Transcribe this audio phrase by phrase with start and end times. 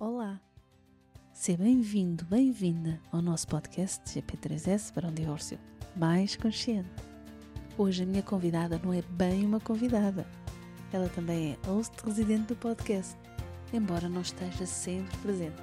[0.00, 0.40] Olá!
[1.32, 5.58] Seja bem-vindo, bem-vinda ao nosso podcast GP3S para um divórcio
[5.96, 6.88] mais consciente.
[7.76, 10.24] Hoje a minha convidada não é bem uma convidada
[10.92, 13.16] ela também é host residente do podcast,
[13.72, 15.60] embora não esteja sempre presente.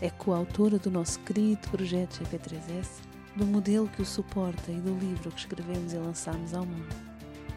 [0.00, 3.02] É coautora do nosso querido projeto GP3S,
[3.36, 6.96] do modelo que o suporta e do livro que escrevemos e lançamos ao mundo.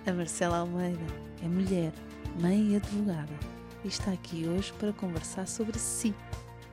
[0.06, 1.06] A Marcela Almeida
[1.42, 1.94] é mulher,
[2.42, 3.53] mãe e advogada
[3.84, 6.14] e está aqui hoje para conversar sobre si,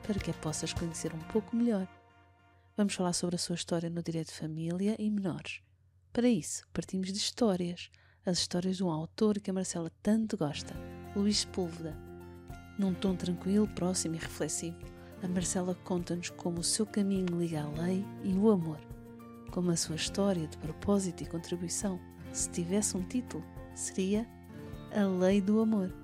[0.07, 1.89] para que a possas conhecer um pouco melhor.
[2.77, 5.61] Vamos falar sobre a sua história no direito de família e menores.
[6.13, 7.91] Para isso, partimos de histórias
[8.25, 10.75] as histórias de um autor que a Marcela tanto gosta,
[11.17, 11.97] Luís Sepúlveda.
[12.79, 14.77] Num tom tranquilo, próximo e reflexivo,
[15.23, 18.81] a Marcela conta-nos como o seu caminho liga a lei e o amor.
[19.51, 22.01] Como a sua história de propósito e contribuição,
[22.33, 24.27] se tivesse um título, seria
[24.93, 26.00] A Lei do Amor.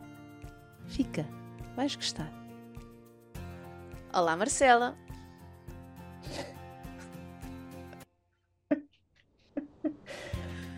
[0.86, 1.26] Fica,
[1.74, 2.30] vais gostar.
[4.12, 4.96] Olá, Marcela!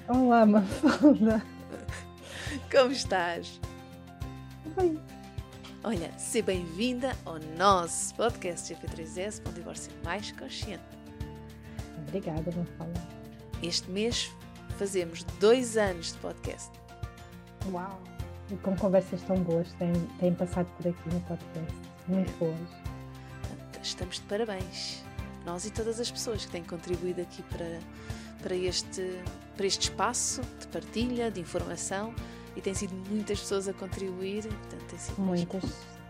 [0.09, 1.43] Olá, Mafalda.
[2.71, 3.61] Como estás?
[4.77, 4.99] Bem.
[5.85, 10.83] Olha, seja bem-vinda ao nosso podcast GP3S para um divórcio mais consciente.
[12.09, 13.07] Obrigada, Mafalda.
[13.63, 14.31] Este mês
[14.79, 16.71] fazemos dois anos de podcast.
[17.71, 18.18] Uau!
[18.51, 21.79] E com conversas tão boas têm, têm passado por aqui no podcast.
[22.07, 22.71] Muito boas.
[23.83, 25.05] Estamos de parabéns.
[25.45, 27.79] Nós e todas as pessoas que têm contribuído aqui para,
[28.43, 29.23] para este
[29.59, 32.15] para este espaço de partilha, de informação
[32.57, 34.45] e tem sido muitas pessoas a contribuir.
[34.45, 35.65] Portanto, muitas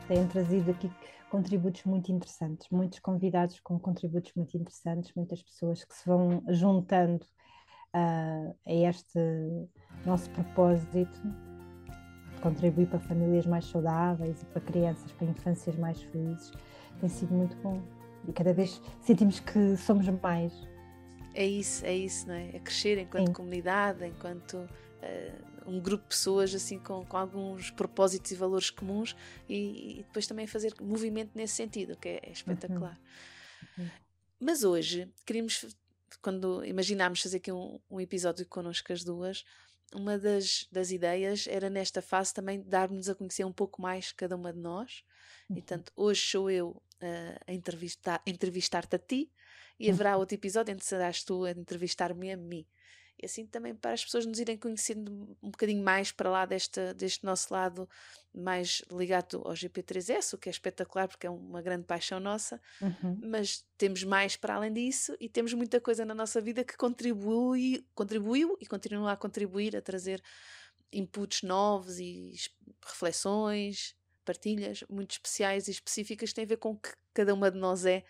[0.06, 0.90] têm trazido aqui
[1.30, 7.24] contributos muito interessantes, muitos convidados com contributos muito interessantes, muitas pessoas que se vão juntando
[7.94, 9.18] uh, a este
[10.04, 11.22] nosso propósito
[12.38, 16.52] contribuir para famílias mais saudáveis e para crianças, para infâncias mais felizes.
[17.00, 17.82] Tem sido muito bom
[18.26, 20.52] e cada vez sentimos que somos mais
[21.38, 22.56] é isso, é isso, não é?
[22.56, 23.32] É crescer enquanto Sim.
[23.32, 29.14] comunidade, enquanto uh, um grupo de pessoas assim com, com, alguns propósitos e valores comuns
[29.48, 32.98] e, e, depois também fazer movimento nesse sentido, que é, é espetacular.
[33.78, 33.84] Uhum.
[33.84, 33.90] Uhum.
[34.40, 35.64] Mas hoje queríamos,
[36.20, 39.44] quando imaginámos fazer aqui um, um episódio connosco as duas,
[39.94, 44.36] uma das, das ideias era nesta fase também dar-nos a conhecer um pouco mais cada
[44.36, 45.04] uma de nós.
[45.48, 45.56] Uhum.
[45.56, 49.30] E portanto, hoje sou eu uh, a entrevistar, entrevistar-te a ti
[49.78, 52.66] e haverá outro episódio em que serás tu a entrevistar-me a mim.
[53.20, 56.94] E assim também para as pessoas nos irem conhecendo um bocadinho mais para lá deste,
[56.94, 57.88] deste nosso lado
[58.32, 63.18] mais ligado ao GP3S, o que é espetacular porque é uma grande paixão nossa, uhum.
[63.24, 67.84] mas temos mais para além disso e temos muita coisa na nossa vida que contribui,
[67.94, 70.22] contribuiu e continua a contribuir a trazer
[70.92, 72.34] inputs novos e
[72.86, 77.50] reflexões, partilhas muito especiais e específicas que têm a ver com o que cada uma
[77.50, 78.04] de nós é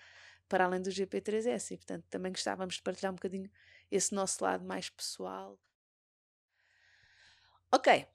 [0.48, 1.72] para além do GP3S.
[1.72, 3.50] E, portanto, também gostávamos de partilhar um bocadinho
[3.90, 5.58] esse nosso lado mais pessoal.
[7.72, 8.06] Ok.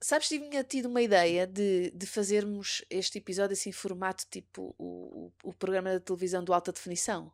[0.00, 5.32] Sabes, tinha tido uma ideia de, de fazermos este episódio assim, em formato tipo o,
[5.44, 7.32] o, o programa da televisão do alta definição.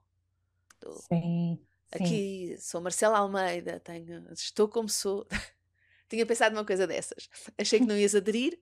[0.79, 1.59] Do, sim.
[1.91, 2.61] Aqui sim.
[2.61, 5.27] sou Marcela Almeida, tenho, estou como sou.
[6.09, 7.29] Tinha pensado numa coisa dessas.
[7.57, 8.59] Achei que não ias aderir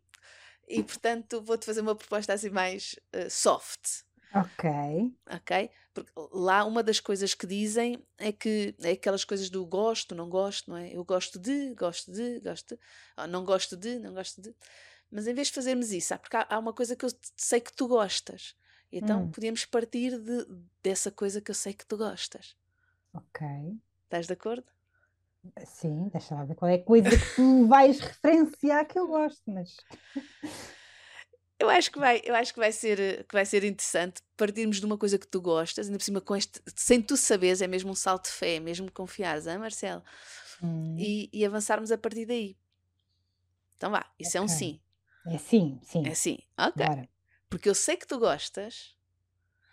[0.69, 4.05] e, portanto, vou-te fazer uma proposta assim mais uh, soft.
[4.35, 5.15] Ok.
[5.31, 5.71] Ok?
[5.95, 10.29] Porque lá uma das coisas que dizem é que é aquelas coisas do gosto, não
[10.29, 10.95] gosto, não é?
[10.95, 12.81] Eu gosto de, gosto de, gosto de,
[13.17, 14.55] oh, não gosto de, não gosto de.
[15.11, 17.61] Mas em vez de fazermos isso, há, porque há, há uma coisa que eu sei
[17.61, 18.57] que tu gostas.
[18.93, 19.31] Então hum.
[19.31, 20.47] podíamos partir de,
[20.83, 22.57] dessa coisa que eu sei que tu gostas.
[23.15, 23.47] Ok.
[24.05, 24.65] Estás de acordo?
[25.65, 29.43] Sim, deixa lá ver qual é a coisa que tu vais referenciar que eu gosto,
[29.47, 29.77] mas.
[31.59, 34.85] Eu acho que vai, eu acho que vai ser, que vai ser interessante partirmos de
[34.85, 37.91] uma coisa que tu gostas, ainda por cima com este, sem tu saberes, é mesmo
[37.91, 40.03] um salto de fé, é mesmo confiares, hein, Marcelo?
[40.63, 40.97] Hum.
[40.99, 42.57] E, e, avançarmos a partir daí.
[43.77, 44.41] Então vá, isso okay.
[44.41, 44.81] é um sim.
[45.27, 46.07] É sim, sim.
[46.07, 46.87] É sim, ok.
[46.87, 47.09] Bora.
[47.49, 48.95] Porque eu sei que tu gostas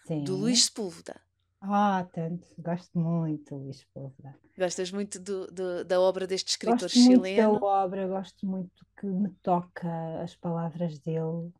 [0.08, 0.24] sim.
[0.24, 1.20] do Luís Sepúlveda.
[1.60, 4.38] Ah, tanto, gosto muito, Luís Sepúlveda.
[4.58, 7.20] Gostas muito do, do, da obra deste escritor gosto chileno?
[7.20, 11.52] Gosto muito da obra, gosto muito que me toca as palavras dele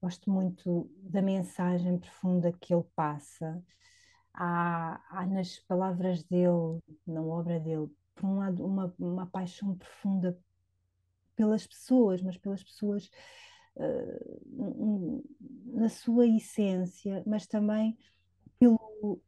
[0.00, 3.62] gosto muito da mensagem profunda que ele passa.
[4.32, 10.38] Há, há nas palavras dele, na obra dele, por um lado, uma, uma paixão profunda
[11.34, 13.10] pelas pessoas, mas pelas pessoas
[13.76, 15.24] uh,
[15.66, 17.96] na sua essência, mas também
[18.58, 19.22] pelo.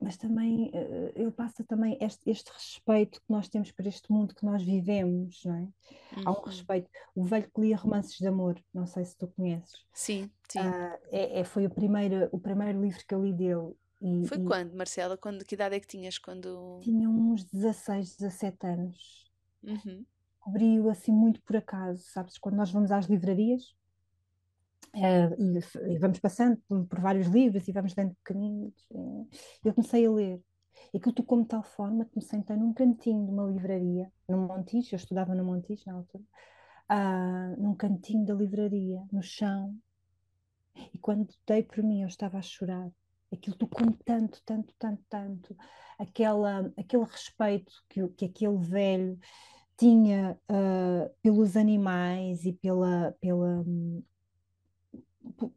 [0.00, 0.70] Mas também
[1.14, 5.42] ele passa também este, este, respeito que nós temos por este mundo que nós vivemos,
[5.44, 5.60] não é?
[5.60, 6.22] Uhum.
[6.24, 6.44] Há um uhum.
[6.44, 6.90] respeito.
[7.14, 9.84] O velho que lia romances de amor, não sei se tu conheces.
[9.92, 10.58] Sim, sim.
[10.58, 13.74] Uh, é, é, foi o primeiro, o primeiro livro que eu li dele.
[14.00, 14.44] E, foi e...
[14.44, 15.18] quando, Marcela?
[15.18, 16.80] Quando, que idade é que tinhas quando.
[16.82, 19.30] Tinha uns 16, 17 anos.
[19.62, 20.04] Uhum.
[20.90, 22.38] Assim muito por acaso, sabes?
[22.38, 23.74] Quando nós vamos às livrarias
[24.94, 29.28] uh, e, e, vamos passando por vários livros e vamos lendo pequeninos, uh,
[29.64, 30.42] eu comecei a ler.
[30.92, 34.48] E aquilo tocou-me de tal forma que me sentei num cantinho de uma livraria, no
[34.48, 36.24] Montijo, eu estudava no Montijo na altura,
[36.90, 39.76] uh, num cantinho da livraria, no chão.
[40.94, 42.90] E quando dei por mim, eu estava a chorar.
[43.32, 45.56] Aquilo tocou-me tanto, tanto, tanto, tanto.
[45.98, 49.18] Aquela, aquele respeito que, que aquele velho
[49.76, 53.64] tinha uh, pelos animais e pela, pela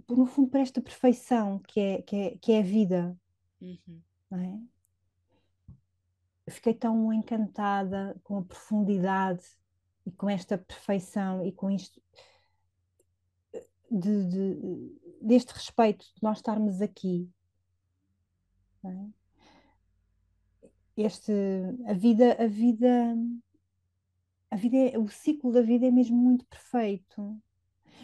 [0.09, 3.17] no fundo para esta perfeição que é, que é, que é a vida
[3.61, 4.01] uhum.
[4.29, 4.61] não é?
[6.45, 9.45] Eu fiquei tão encantada com a profundidade
[10.05, 12.01] e com esta perfeição e com isto
[13.89, 17.29] de, de, deste respeito de nós estarmos aqui
[18.83, 19.07] é?
[20.97, 21.31] este
[21.87, 23.15] a vida a vida
[24.53, 27.41] a vida é, o ciclo da vida é mesmo muito perfeito.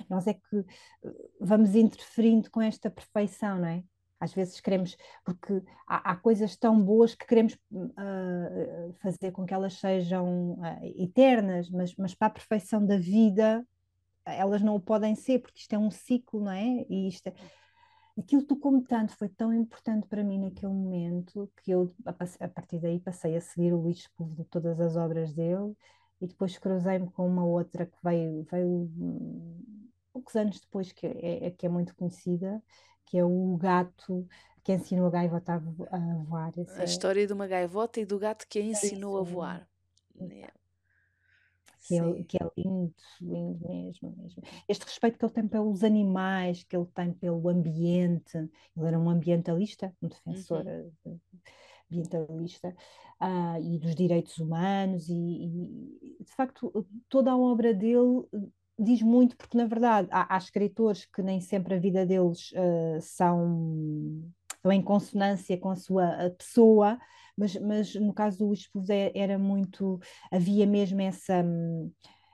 [0.09, 3.83] Nós é que eh, vamos interferindo com esta perfeição, não é?
[4.19, 9.53] Às vezes queremos, porque há, há coisas tão boas que queremos uh, fazer com que
[9.53, 13.65] elas sejam uh, eternas, mas, mas para a perfeição da vida
[14.25, 16.85] elas não o podem ser, porque isto é um ciclo, não é?
[16.89, 17.33] E isto é...
[18.17, 22.99] Aquilo tocou-me tanto, foi tão importante para mim naquele momento que eu, a, partir daí,
[22.99, 25.73] passei a seguir o Luís de todas as obras dele
[26.21, 28.89] e depois cruzei-me com uma outra que veio, veio
[30.11, 32.61] poucos anos depois, que é, é, que é muito conhecida,
[33.05, 34.27] que é o gato
[34.63, 36.51] que ensinou a gaivota a, voar.
[36.77, 36.83] A é...
[36.83, 39.69] história de uma gaivota e do gato que a ensinou é a voar.
[40.19, 40.51] É.
[41.87, 44.43] Que, é, que é lindo, lindo mesmo, mesmo.
[44.67, 49.09] Este respeito que ele tem pelos animais, que ele tem pelo ambiente, ele era um
[49.09, 51.19] ambientalista, um defensor uhum.
[51.91, 52.75] Ambientalista,
[53.21, 58.25] uh, e dos direitos humanos, e, e, de facto toda a obra dele
[58.77, 63.01] diz muito, porque na verdade há, há escritores que nem sempre a vida deles uh,
[63.01, 64.23] são,
[64.71, 66.97] em consonância com a sua pessoa,
[67.37, 68.69] mas, mas no caso do Luís
[69.13, 69.99] era muito,
[70.31, 71.45] havia mesmo essa.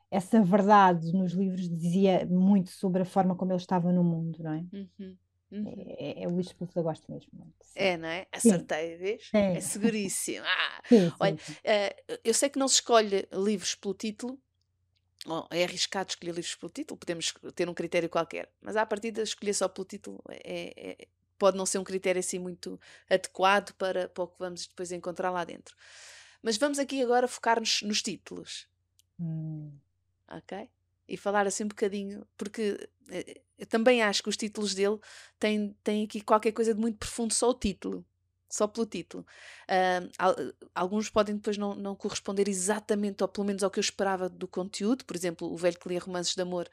[0.10, 4.54] essa verdade nos livros dizia muito sobre a forma como ele estava no mundo, não
[4.54, 4.66] é?
[4.74, 5.16] Uhum.
[5.56, 5.96] Uhum.
[5.98, 7.56] É, é, o Luís Sepúlveda gosto mesmo muito.
[7.62, 7.80] Sim.
[7.80, 8.28] É, não é?
[8.32, 9.30] Acertei, vês?
[9.34, 10.46] É, é seguríssimo.
[10.46, 14.40] Ah, sim, sim, olha, uh, eu sei que não se escolhe livros pelo título,
[15.50, 19.54] é arriscado escolher livros pelo título, podemos ter um critério qualquer, mas à partida escolher
[19.54, 21.08] só pelo título é, é,
[21.38, 22.80] pode não ser um critério assim muito
[23.10, 25.76] adequado para, para o que vamos depois encontrar lá dentro.
[26.44, 28.68] Mas vamos aqui agora focar-nos nos títulos.
[29.20, 29.72] Hum.
[30.28, 30.70] Ok?
[31.08, 35.00] E falar assim um bocadinho, porque eh, eu também acho que os títulos dele
[35.40, 38.06] têm, têm aqui qualquer coisa de muito profundo, só o título
[38.56, 39.26] só pelo título.
[39.70, 44.30] Uh, alguns podem depois não, não corresponder exatamente, ou pelo menos ao que eu esperava
[44.30, 45.04] do conteúdo.
[45.04, 46.70] Por exemplo, o velho que lia romances de amor,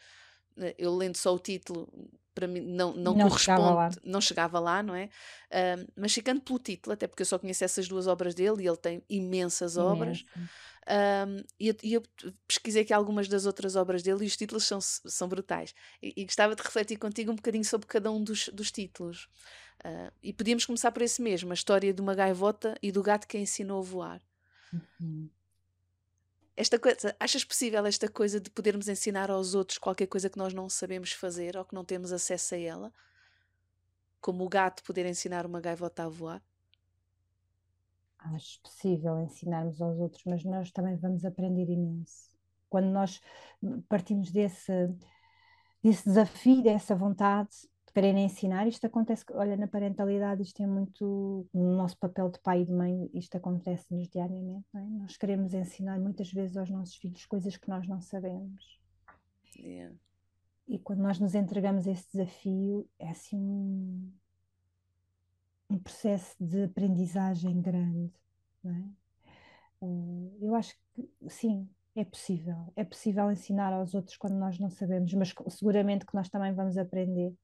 [0.59, 1.89] eh, eu lendo só o título,
[2.35, 5.07] para mim não, não, não corresponde, chegava não chegava lá, não é?
[5.51, 8.67] Uh, mas ficando pelo título, até porque eu só conheço essas duas obras dele e
[8.67, 10.25] ele tem imensas obras.
[10.89, 12.03] Um, e, eu, e, eu,
[12.47, 15.75] pesquisei aqui algumas das outras obras dele e os títulos são, são brutais.
[16.03, 19.29] E, e gostava de refletir contigo um bocadinho sobre cada um dos, dos títulos.
[19.85, 23.27] Uh, e podíamos começar por esse mesmo, a história de uma gaivota e do gato
[23.27, 24.23] que a ensinou a voar.
[24.73, 25.29] Uhum.
[26.57, 30.53] Esta coisa, achas possível esta coisa de podermos ensinar aos outros qualquer coisa que nós
[30.53, 32.93] não sabemos fazer ou que não temos acesso a ela?
[34.21, 36.43] Como o gato poder ensinar uma gaivota a voar?
[38.25, 42.31] Acho possível ensinarmos aos outros, mas nós também vamos aprender imenso.
[42.69, 43.21] Quando nós
[43.89, 44.73] partimos desse,
[45.83, 47.51] desse desafio, dessa vontade,
[47.93, 52.63] quererem ensinar, isto acontece, olha, na parentalidade, isto é muito, no nosso papel de pai
[52.63, 54.81] e de mãe, isto acontece-nos diariamente, é?
[54.81, 58.81] Nós queremos ensinar muitas vezes aos nossos filhos coisas que nós não sabemos.
[59.59, 59.95] Yeah.
[60.67, 64.11] E quando nós nos entregamos a esse desafio, é assim
[65.75, 68.13] um, processo de aprendizagem grande,
[68.65, 69.85] é?
[69.85, 72.73] Uh, eu acho que, sim, é possível.
[72.77, 76.79] É possível ensinar aos outros quando nós não sabemos, mas seguramente que nós também vamos
[76.79, 77.35] aprender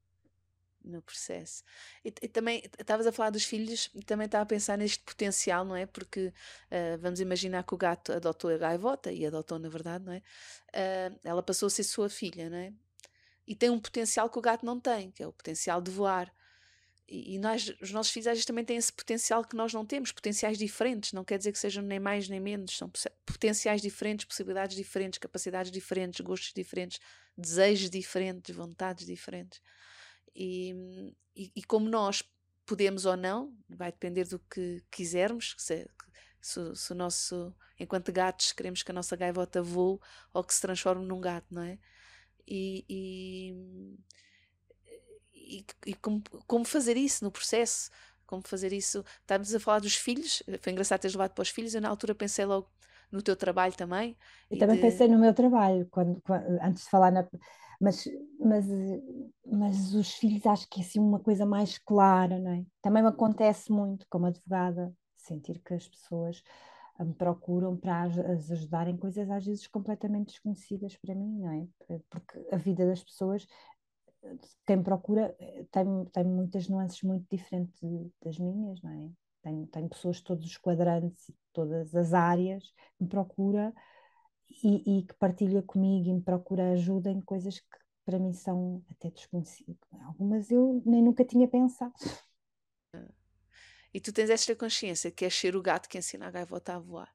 [0.85, 1.63] no processo.
[2.05, 5.65] E, e também estavas a falar dos filhos e também estava a pensar neste potencial,
[5.65, 5.87] não é?
[5.87, 10.13] Porque uh, vamos imaginar que o gato adotou a gaivota e adotou, na verdade, não
[10.13, 10.19] é?
[10.19, 12.73] Uh, ela passou a ser sua filha, não é?
[13.47, 16.33] E tem um potencial que o gato não tem, que é o potencial de voar.
[17.11, 21.15] E, nós, os nossos vezes também têm esse potencial que nós não temos, potenciais diferentes,
[21.15, 22.91] não quer dizer que sejam nem mais nem menos, são
[23.25, 27.01] potenciais diferentes, possibilidades diferentes, capacidades diferentes, gostos diferentes,
[27.37, 29.63] desejos diferentes, vontades diferentes.
[30.35, 30.75] E,
[31.35, 32.23] e, e, como nós
[32.67, 35.89] podemos ou não, vai depender do que quisermos, se,
[36.43, 39.99] se, se, o nosso, enquanto gatos, queremos que a nossa gaivota voe
[40.35, 41.79] ou que se transforme num gato, não é?
[42.47, 43.97] E, e,
[45.87, 47.91] e como, como fazer isso no processo?
[48.27, 49.05] Como fazer isso?
[49.21, 52.15] Estávamos a falar dos filhos, foi engraçado teres levado para os filhos, eu na altura
[52.15, 52.69] pensei logo
[53.11, 54.17] no teu trabalho também.
[54.51, 54.83] Eu também de...
[54.83, 57.27] pensei no meu trabalho, quando, quando, antes de falar na
[57.81, 58.05] mas,
[58.41, 58.67] mas,
[59.47, 62.65] mas os filhos acho que é assim uma coisa mais clara, não é?
[62.83, 66.43] Também me acontece muito como advogada, sentir que as pessoas
[66.99, 71.51] me hum, procuram para as ajudar em coisas às vezes completamente desconhecidas para mim, não
[71.53, 71.69] é?
[72.11, 73.47] Porque a vida das pessoas,
[74.67, 75.35] quem procura,
[75.71, 77.81] tem, tem muitas nuances muito diferentes
[78.23, 79.11] das minhas, não é?
[79.43, 82.65] Tenho, tenho pessoas de todos os quadrantes e todas as áreas
[82.97, 83.73] que me procura
[84.65, 88.83] e, e, que partilha comigo e me procura ajuda em coisas que para mim são
[88.91, 89.77] até desconhecidas.
[90.05, 91.95] Algumas eu nem nunca tinha pensado.
[93.93, 96.79] E tu tens esta consciência que é ser o gato que ensina a gaivota a
[96.79, 97.15] voar?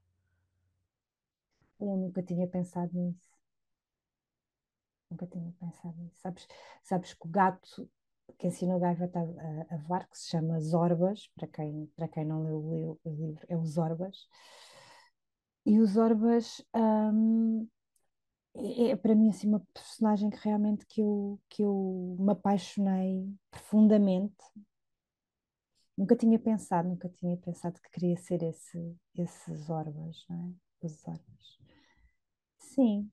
[1.80, 3.33] Eu nunca tinha pensado nisso.
[5.14, 6.20] Nunca tinha pensado nisso.
[6.20, 6.48] Sabes,
[6.84, 7.90] sabes que o gato
[8.38, 12.26] que ensina a gaivota a, a, voar, que se chama Zorbas, para quem, para quem
[12.26, 14.28] não leu o, o livro, é o Zorbas
[15.66, 17.68] e os Orbas um,
[18.56, 23.34] é, é, para mim assim uma personagem que realmente que eu, que eu me apaixonei
[23.50, 24.36] profundamente.
[25.98, 30.48] Nunca tinha pensado, nunca tinha pensado que queria ser esse, esses Orbas, não
[30.82, 30.86] é?
[30.86, 31.60] Os Orbas.
[32.58, 33.12] Sim,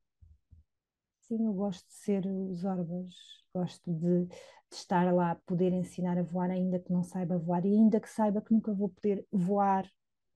[1.30, 3.14] sim, eu gosto de ser os Orbas,
[3.54, 4.34] gosto de, de
[4.72, 8.42] estar lá, poder ensinar a voar, ainda que não saiba voar, e ainda que saiba
[8.42, 9.88] que nunca vou poder voar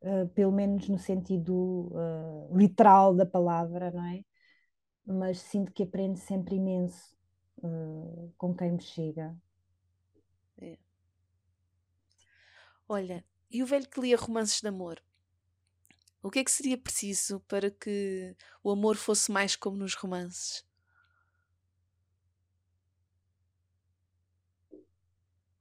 [0.02, 4.24] uh, pelo menos no sentido uh, literal da palavra, não é?
[5.04, 7.16] Mas sinto que aprendo sempre imenso
[7.58, 9.36] uh, com quem me chega.
[10.60, 10.78] É.
[12.88, 15.02] Olha, e o velho que lia romances de amor?
[16.22, 20.64] O que é que seria preciso para que o amor fosse mais como nos romances?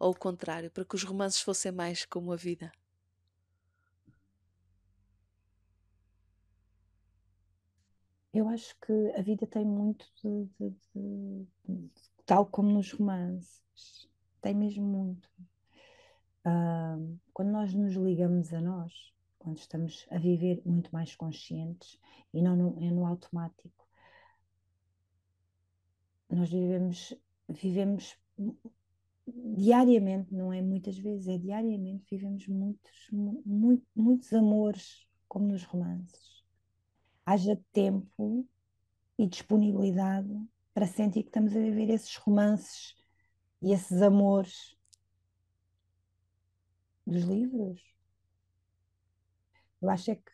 [0.03, 2.69] Ou o contrário, para que os romances fossem mais como a vida?
[8.33, 11.89] Eu acho que a vida tem muito de, de, de, de
[12.25, 13.63] tal como nos romances,
[14.41, 15.29] tem mesmo muito.
[16.45, 21.97] Uh, quando nós nos ligamos a nós, quando estamos a viver muito mais conscientes
[22.33, 23.87] e não no, é no automático,
[26.29, 27.13] nós vivemos,
[27.47, 28.17] vivemos
[29.27, 36.33] diariamente, não é muitas vezes, é diariamente, vivemos muitos, muito, muitos amores como nos romances
[37.25, 38.47] haja tempo
[39.17, 40.29] e disponibilidade
[40.73, 42.95] para sentir que estamos a viver esses romances
[43.61, 44.75] e esses amores
[47.05, 47.81] dos livros.
[49.81, 50.31] Eu acho é que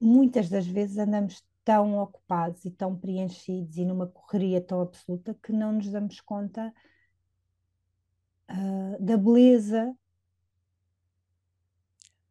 [0.00, 5.52] muitas das vezes andamos tão ocupados e tão preenchidos e numa correria tão absoluta que
[5.52, 6.74] não nos damos conta
[8.50, 9.96] uh, da beleza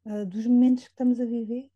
[0.06, 1.70] uh, dos momentos que estamos a viver.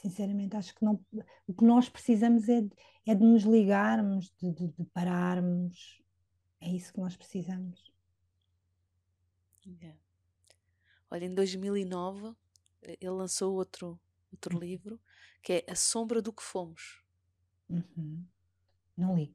[0.00, 0.98] sinceramente, acho que não,
[1.46, 2.70] o que nós precisamos é, de,
[3.06, 6.00] é de nos ligarmos, de, de, de, pararmos.
[6.60, 7.92] É isso que nós precisamos.
[9.66, 9.98] Yeah.
[11.10, 12.34] Olha, em 2009
[12.82, 14.00] eh, ele lançou outro,
[14.32, 14.60] outro uhum.
[14.60, 15.00] livro
[15.42, 17.04] que é A Sombra do que Fomos.
[17.70, 18.26] Uhum.
[18.96, 19.34] Não li.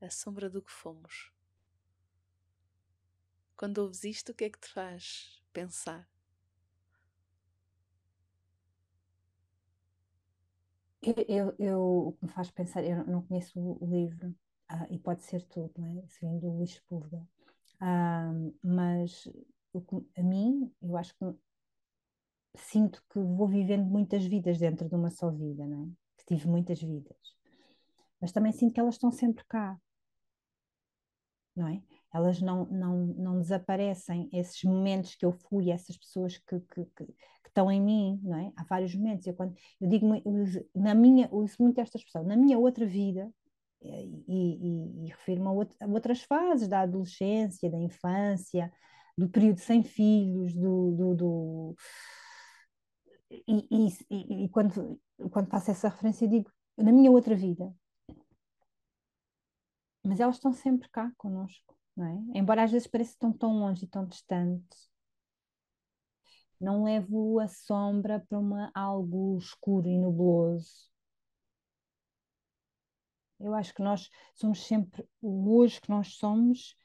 [0.00, 1.30] A Sombra do que Fomos.
[3.56, 6.08] Quando ouves isto, o que é que te faz pensar?
[11.28, 14.34] Eu, eu, o que me faz pensar, eu não conheço o, livro,
[14.68, 16.06] ah, e pode ser tudo, não é?
[16.08, 16.80] Se vem do Luís.
[17.80, 19.28] Ah, mas
[19.72, 21.24] o que, a mim, eu acho que
[22.56, 26.01] sinto que vou vivendo muitas vidas dentro de uma só vida, não é?
[26.18, 27.16] Que tive muitas vidas.
[28.20, 29.78] Mas também sinto que elas estão sempre cá,
[31.56, 31.82] não é?
[32.12, 37.06] elas não, não, não desaparecem, esses momentos que eu fui, essas pessoas que, que, que,
[37.06, 38.52] que estão em mim, não é?
[38.56, 40.06] Há vários momentos, eu, quando, eu digo,
[40.74, 43.32] na minha, uso muito esta expressão, na minha outra vida,
[43.80, 48.70] e, e, e refiro-me a, a, outras fases da adolescência, da infância,
[49.16, 51.76] do período sem filhos, do, do, do...
[53.30, 53.66] E,
[54.10, 55.00] e, e, quando,
[55.30, 57.74] quando faço essa referência, digo na minha outra vida.
[60.04, 62.38] Mas elas estão sempre cá conosco, não é?
[62.38, 64.90] Embora às vezes pareça tão, tão longe e tão distante.
[66.60, 70.90] Não levo a sombra para uma, algo escuro e nubloso.
[73.38, 76.76] Eu acho que nós somos sempre, o hoje que nós somos,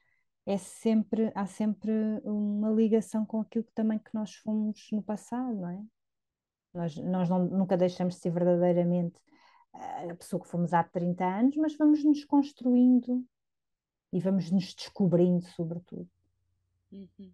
[0.46, 1.92] é sempre, há sempre
[2.24, 5.86] uma ligação com aquilo que também que nós fomos no passado, não é?
[6.74, 9.20] Nós, nós não, nunca deixamos de ser verdadeiramente
[10.10, 13.26] a pessoa que fomos há 30 anos, mas vamos nos construindo
[14.12, 16.10] e vamos nos descobrindo, sobretudo.
[16.92, 17.32] Uhum.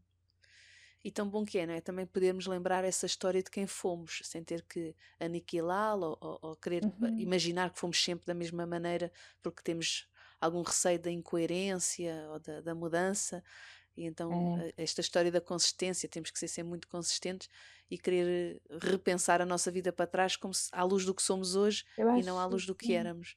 [1.04, 1.82] E tão bom que é, não é?
[1.82, 6.56] Também podemos lembrar essa história de quem fomos, sem ter que aniquilá-la ou, ou, ou,
[6.56, 7.20] querer uhum.
[7.20, 9.12] imaginar que fomos sempre da mesma maneira,
[9.42, 10.08] porque temos
[10.40, 13.44] algum receio da incoerência ou da, da mudança.
[13.98, 14.74] E então, é.
[14.78, 17.50] esta história da consistência, temos que ser sempre muito consistentes
[17.94, 21.56] e querer repensar a nossa vida para trás como se, à luz do que somos
[21.56, 21.86] hoje
[22.18, 22.94] e não à luz do que sim.
[22.94, 23.36] éramos.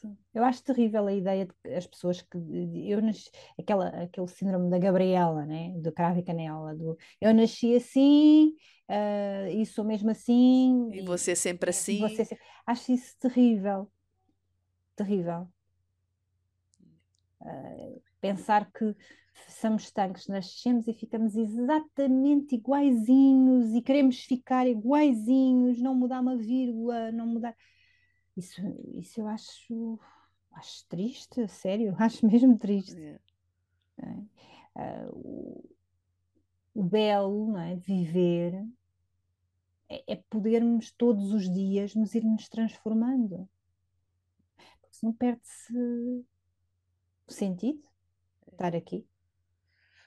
[0.00, 0.16] Sim.
[0.34, 2.38] Eu acho terrível a ideia de que as pessoas que
[2.88, 5.74] eu nasci, aquela, aquele síndrome da Gabriela, né?
[5.76, 8.54] do cravo e canela, do eu nasci assim
[8.88, 12.00] uh, e sou mesmo assim e, e você sempre assim.
[12.00, 12.26] Você,
[12.66, 13.92] acho isso terrível,
[14.96, 15.46] terrível.
[17.42, 18.96] Uh, pensar que
[19.48, 27.12] somos tanques, nascemos e ficamos exatamente iguaizinhos e queremos ficar iguaizinhos, não mudar uma vírgula,
[27.12, 27.56] não mudar.
[28.36, 28.60] Isso,
[28.94, 30.00] isso eu acho,
[30.52, 33.20] acho triste, sério, acho mesmo triste.
[33.98, 34.08] É.
[34.74, 35.74] Uh, o,
[36.74, 38.66] o, belo não é, de viver
[39.88, 43.48] é, é podermos todos os dias nos irmos transformando.
[44.80, 45.76] Porque senão perde-se
[47.26, 47.86] o sentido
[48.50, 49.06] estar aqui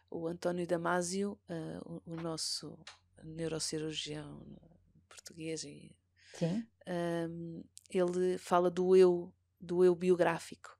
[0.09, 2.77] o António Damasio, uh, o, o, nosso
[3.23, 4.45] neurocirurgião
[5.09, 5.95] português, e,
[7.29, 10.77] um, ele fala do eu, do eu biográfico,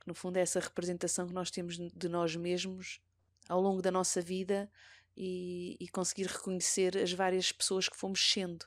[0.00, 3.00] que no fundo é essa representação que nós temos de nós mesmos
[3.48, 4.70] ao longo da nossa vida
[5.16, 8.64] e, e conseguir reconhecer as várias pessoas que fomos sendo.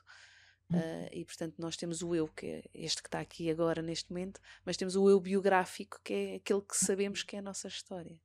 [0.70, 4.10] Uh, e portanto nós temos o eu, que é este que está aqui agora neste
[4.10, 7.68] momento, mas temos o eu biográfico, que é aquele que sabemos que é a nossa
[7.68, 8.18] história.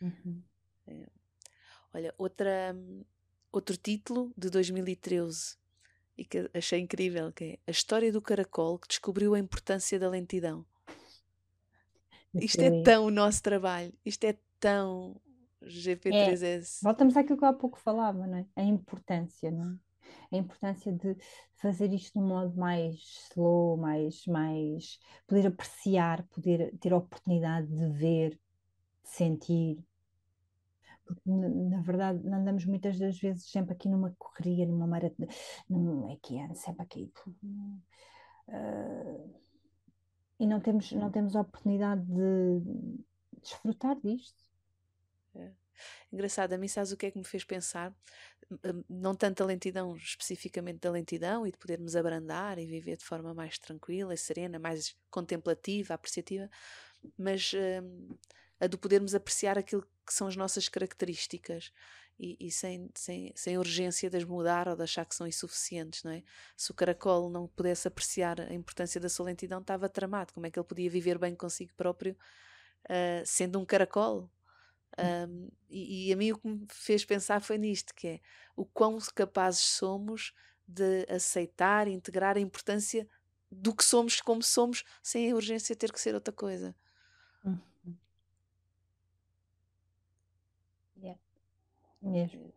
[0.00, 0.42] Uhum.
[0.88, 1.06] É.
[1.94, 2.76] Olha, outra,
[3.52, 5.56] outro título de 2013
[6.16, 10.08] e que achei incrível, que é A História do Caracol que descobriu a importância da
[10.08, 10.66] lentidão.
[12.34, 15.20] Isto é tão o nosso trabalho, isto é tão
[15.62, 16.80] GP3S.
[16.80, 18.46] É, voltamos àquilo que eu há pouco falava, não é?
[18.56, 20.36] A importância, não é?
[20.36, 21.16] A importância de
[21.56, 22.96] fazer isto de um modo mais
[23.30, 29.84] slow, mais, mais poder apreciar, poder ter a oportunidade de ver, de sentir,
[31.24, 35.28] na verdade andamos muitas das vezes sempre aqui numa correria, numa maratona,
[35.68, 37.12] num, é que é, sempre aqui.
[38.48, 39.34] Uh,
[40.40, 42.60] e não temos, não temos a oportunidade de
[43.42, 44.48] desfrutar disto.
[45.34, 45.50] É.
[46.12, 47.94] Engraçado, a mim sabes o que é que me fez pensar?
[48.50, 53.04] Hum, não tanto a lentidão, especificamente da lentidão e de podermos abrandar e viver de
[53.04, 56.48] forma mais tranquila e serena, mais contemplativa, apreciativa,
[57.16, 58.16] mas hum,
[58.60, 61.70] a de podermos apreciar aquilo que são as nossas características
[62.18, 66.02] e, e, sem, sem, sem urgência de as mudar ou de achar que são insuficientes,
[66.02, 66.22] não é?
[66.56, 70.32] Se o caracol não pudesse apreciar a importância da sua lentidão, estava tramado.
[70.32, 72.16] Como é que ele podia viver bem consigo próprio
[72.86, 74.30] uh, sendo um caracol?
[74.98, 78.20] Um, e, e, a mim o que me fez pensar foi nisto, que é
[78.56, 80.32] o quão capazes somos
[80.66, 83.06] de aceitar e integrar a importância
[83.50, 86.74] do que somos como somos, sem a urgência de ter que ser outra coisa.
[92.00, 92.52] Mesmo.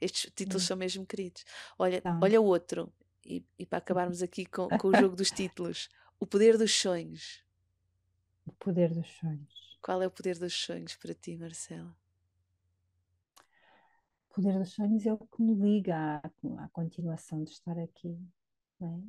[0.00, 1.44] Estes títulos são mesmo queridos.
[1.78, 2.92] Olha, olha outro,
[3.24, 7.44] e, e para acabarmos aqui com, com o jogo dos títulos: O Poder dos Sonhos.
[8.46, 9.60] O Poder dos Sonhos.
[9.82, 11.96] Qual é o poder dos sonhos para ti, Marcela?
[14.28, 18.18] O poder dos sonhos é o que me liga à, à continuação de estar aqui.
[18.80, 19.00] É?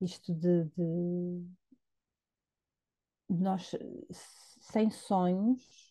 [0.00, 1.42] Isto de, de
[3.28, 3.74] nós,
[4.60, 5.83] sem sonhos,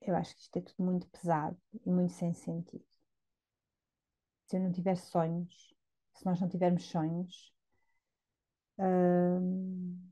[0.00, 2.84] eu acho que isto é tudo muito pesado e muito sem sentido.
[4.46, 5.74] Se eu não tiver sonhos,
[6.14, 7.52] se nós não tivermos sonhos,
[8.78, 10.10] hum,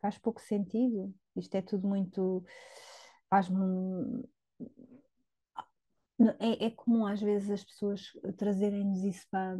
[0.00, 2.44] faz pouco sentido Isto é tudo muito.
[3.28, 4.24] faz-me.
[6.38, 8.02] É, é comum às vezes as pessoas
[8.36, 9.56] trazerem-nos isso para,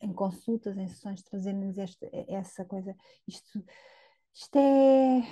[0.00, 2.96] em consultas, em sessões, trazerem-nos essa coisa.
[3.28, 3.62] Isto,
[4.36, 5.22] isto é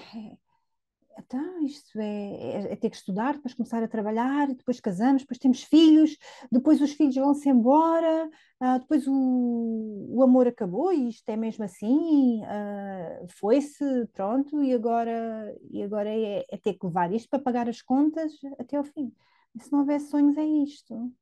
[1.18, 5.38] então, isto é, é, é, ter que estudar, depois começar a trabalhar, depois casamos, depois
[5.38, 6.16] temos filhos,
[6.50, 8.28] depois os filhos vão-se embora,
[8.60, 14.72] uh, depois o, o, amor acabou e isto é mesmo assim, uh, foi-se, pronto, e
[14.72, 18.84] agora, e agora é, é, ter que levar isto para pagar as contas até ao
[18.84, 19.12] fim.
[19.54, 21.12] E se não houver sonhos, é isto,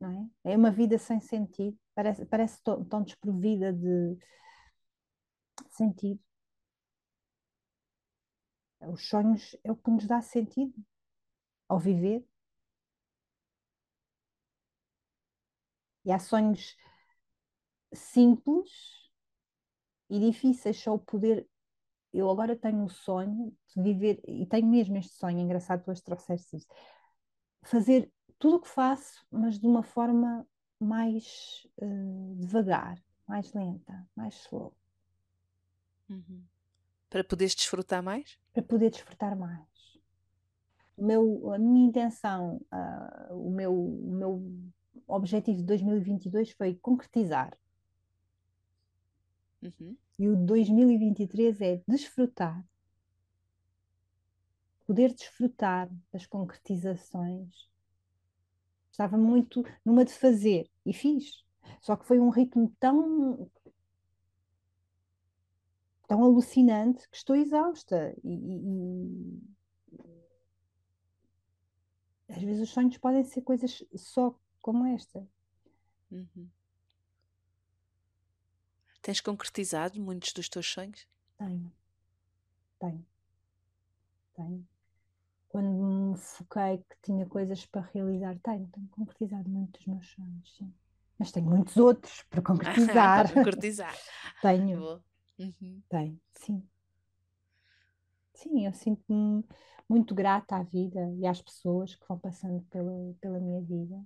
[0.00, 0.52] não é?
[0.52, 4.16] É uma vida sem sentido, parece, parece tão desprovida de
[5.70, 6.27] sentido.
[8.80, 10.74] Os sonhos é o que nos dá sentido
[11.68, 12.24] ao viver.
[16.04, 16.76] E há sonhos
[17.92, 18.70] simples
[20.08, 21.46] e difíceis, só o poder.
[22.12, 26.02] Eu agora tenho o sonho de viver, e tenho mesmo este sonho, engraçado, tu hoje
[26.02, 26.66] trouxeste isso,
[27.62, 30.46] fazer tudo o que faço, mas de uma forma
[30.80, 34.74] mais uh, devagar, mais lenta, mais slow.
[36.08, 36.57] Uhum.
[37.10, 38.38] Para poderes desfrutar mais?
[38.52, 39.66] Para poder desfrutar mais.
[40.96, 44.42] O meu, a minha intenção, uh, o, meu, o meu
[45.06, 47.56] objetivo de 2022 foi concretizar.
[49.62, 49.96] Uhum.
[50.18, 52.64] E o 2023 é desfrutar.
[54.86, 57.68] Poder desfrutar das concretizações.
[58.90, 61.44] Estava muito numa de fazer e fiz.
[61.80, 63.48] Só que foi um ritmo tão
[66.08, 68.16] tão alucinante que estou exausta.
[68.24, 69.42] E, e,
[72.28, 75.24] e, às vezes os sonhos podem ser coisas só como esta.
[76.10, 76.48] Uhum.
[79.02, 81.06] Tens concretizado muitos dos teus sonhos?
[81.36, 81.72] Tenho.
[82.80, 83.06] Tenho.
[84.34, 84.68] Tenho.
[85.48, 90.56] Quando me foquei que tinha coisas para realizar, tenho, tenho concretizado muitos dos meus sonhos,
[90.56, 90.74] sim.
[91.18, 93.26] Mas tenho muitos outros para concretizar.
[93.26, 93.96] para concretizar.
[94.42, 94.78] tenho.
[94.78, 95.04] Boa.
[95.38, 95.82] Uhum.
[95.88, 96.68] Tem, sim.
[98.34, 99.44] Sim, eu sinto-me
[99.88, 104.02] muito grata à vida e às pessoas que vão passando pela, pela minha vida.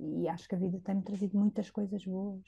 [0.00, 2.42] E acho que a vida tem-me trazido muitas coisas boas.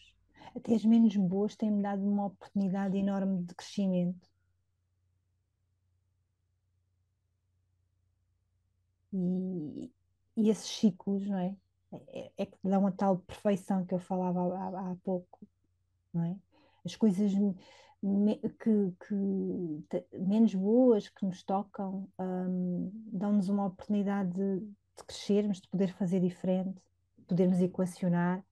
[0.57, 4.29] Até as menos boas têm-me dado uma oportunidade enorme de crescimento.
[9.13, 9.91] E,
[10.37, 11.57] e esses ciclos, não é?
[12.09, 15.47] É, é que dão a tal perfeição que eu falava há, há pouco,
[16.13, 16.37] não é?
[16.85, 17.33] As coisas
[18.03, 25.61] me, que, que menos boas que nos tocam um, dão-nos uma oportunidade de, de crescermos,
[25.61, 26.81] de poder fazer diferente,
[27.19, 28.45] de podermos equacionar.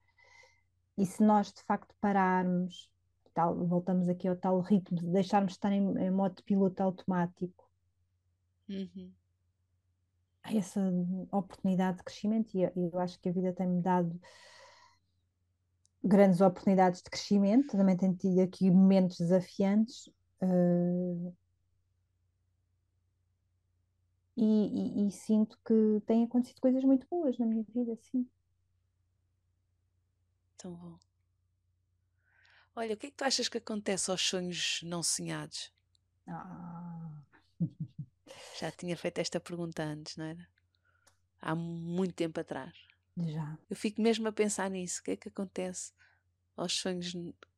[0.97, 2.91] E se nós de facto pararmos,
[3.35, 6.83] tal, voltamos aqui ao tal ritmo, de deixarmos de estar em, em modo de piloto
[6.83, 7.69] automático,
[8.69, 9.13] uhum
[10.59, 10.81] essa
[11.31, 14.21] oportunidade de crescimento e eu acho que a vida tem-me dado
[16.03, 20.07] grandes oportunidades de crescimento, também tenho tido aqui momentos desafiantes
[20.43, 21.37] uh,
[24.37, 28.27] e, e, e, sinto que têm acontecido coisas muito boas na minha vida, sim.
[30.57, 30.99] Tão bom.
[32.75, 35.71] Olha, o que é que tu achas que acontece aos sonhos não sonhados?
[36.27, 37.20] Ah.
[38.61, 40.47] Já tinha feito esta pergunta antes, não era?
[41.41, 42.75] Há muito tempo atrás.
[43.17, 43.59] Já.
[43.71, 45.01] Eu fico mesmo a pensar nisso.
[45.01, 45.95] O que é que acontece
[46.55, 47.15] aos sonhos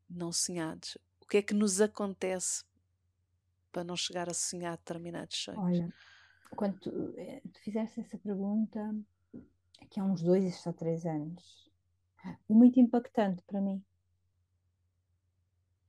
[0.08, 0.96] não sonhados?
[1.20, 2.64] O que é que nos acontece
[3.72, 5.60] para não chegar a sonhar determinados sonhos?
[5.60, 5.92] Olha,
[6.54, 8.94] quando tu, eh, tu fizeste essa pergunta,
[9.80, 11.68] aqui há uns dois ou três anos,
[12.46, 13.82] foi muito impactante para mim.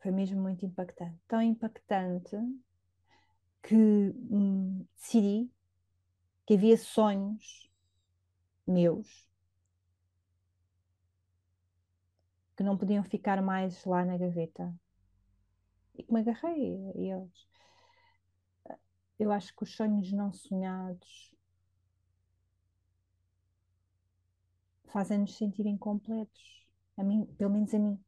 [0.02, 1.20] Foi mesmo muito impactante.
[1.28, 2.36] Tão impactante
[3.64, 5.50] que hum, decidi
[6.46, 7.72] que havia sonhos
[8.68, 9.32] meus
[12.56, 14.74] que não podiam ficar mais lá na gaveta
[15.96, 17.48] e que me agarrei a eles.
[19.18, 21.34] Eu acho que os sonhos não sonhados
[24.86, 26.68] fazem-nos sentir incompletos.
[26.98, 28.00] A mim, pelo menos a mim.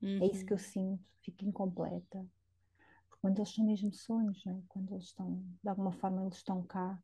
[0.00, 0.22] Uhum.
[0.22, 0.62] É isso que eu uhum.
[0.62, 1.04] sinto.
[1.20, 2.26] Fico incompleta
[3.22, 4.60] quando eles são mesmo sonhos, é?
[4.68, 7.00] quando eles estão, de alguma forma, eles estão cá.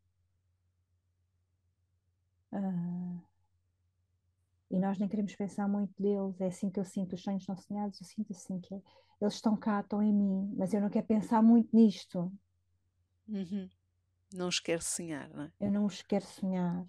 [2.51, 3.21] Uh,
[4.69, 7.55] e nós nem queremos pensar muito deles, é assim que eu sinto os sonhos não
[7.55, 8.81] sonhados, eu sinto assim que é,
[9.21, 12.29] eles estão cá, estão em mim, mas eu não quero pensar muito nisto.
[13.25, 13.69] Uhum.
[14.33, 15.51] Não os quero sonhar, não é?
[15.57, 16.85] Eu não os quero sonhar.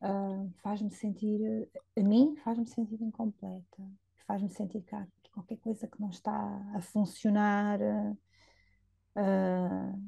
[0.00, 3.82] Uh, faz-me sentir, a mim faz-me sentir incompleta,
[4.28, 6.32] faz-me sentir cá qualquer coisa que não está
[6.74, 8.18] a funcionar uh,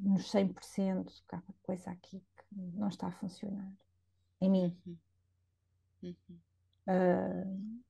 [0.02, 3.72] nos 100%, há qualquer coisa aqui que não está a funcionar
[4.40, 4.76] em mim.
[4.86, 4.98] Uhum.
[6.02, 6.38] Uhum.
[6.88, 7.80] Uh,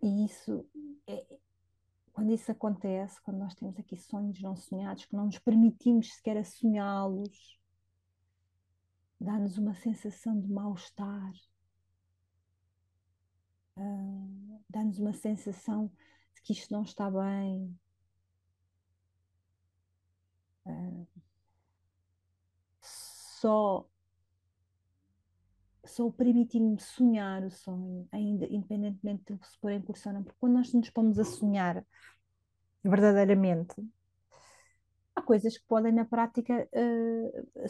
[0.00, 0.66] e isso,
[1.06, 1.26] é,
[2.12, 6.38] quando isso acontece, quando nós temos aqui sonhos não sonhados, que não nos permitimos sequer
[6.38, 7.58] a sonhá-los,
[9.20, 11.32] dá-nos uma sensação de mal-estar,
[14.68, 15.90] dá-nos uma sensação
[16.34, 17.78] de que isto não está bem.
[22.80, 23.88] Só
[25.88, 30.72] só permitir-me sonhar o sonho, ainda independentemente de se pôr em cursão, porque quando nós
[30.72, 31.84] nos pomos a sonhar
[32.84, 33.74] verdadeiramente,
[35.16, 37.68] há coisas que podem na prática uh,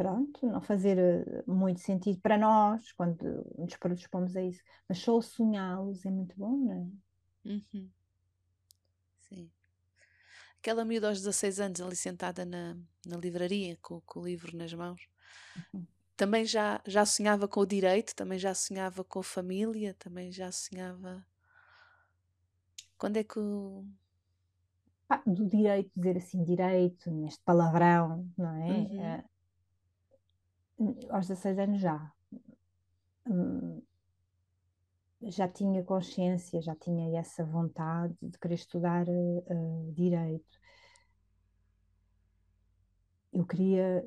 [0.00, 5.20] pronto, não fazer eh, muito sentido para nós quando nos predispomos a isso, mas só
[5.20, 7.50] sonhá-los é muito bom, não é?
[7.50, 7.90] Uhum.
[9.18, 9.50] Sim.
[10.58, 14.72] Aquela miúda aos 16 anos ali sentada na, na livraria com, com o livro nas
[14.72, 15.06] mãos.
[15.74, 15.84] Uhum
[16.16, 20.52] também já, já sonhava com o direito, também já sonhava com a família, também já
[20.52, 21.24] sonhava.
[22.98, 23.86] Quando é que o.
[25.26, 28.68] Do direito, dizer assim, direito, neste palavrão, não é?
[28.68, 29.24] Uhum.
[31.10, 32.12] Aos 16 anos já.
[33.28, 33.82] Hum,
[35.22, 40.58] já tinha consciência, já tinha essa vontade de querer estudar uh, direito.
[43.32, 44.04] Eu queria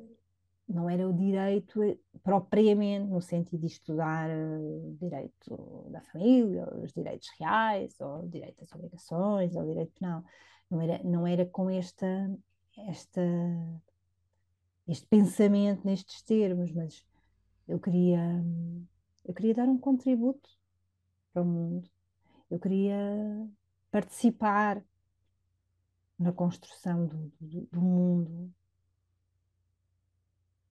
[0.68, 1.80] não era o direito
[2.22, 8.72] propriamente no sentido de estudar eh, direito da família, os direitos reais, ou direito às
[8.72, 10.24] obrigações, ou direito penal.
[10.70, 12.06] Não era, não era com esta,
[12.88, 13.20] esta,
[14.86, 17.04] este pensamento nestes termos, mas
[17.66, 18.44] eu queria,
[19.24, 20.48] eu queria dar um contributo
[21.32, 21.90] para o mundo.
[22.50, 22.98] Eu queria
[23.90, 24.84] participar
[26.18, 28.54] na construção do, do, do mundo,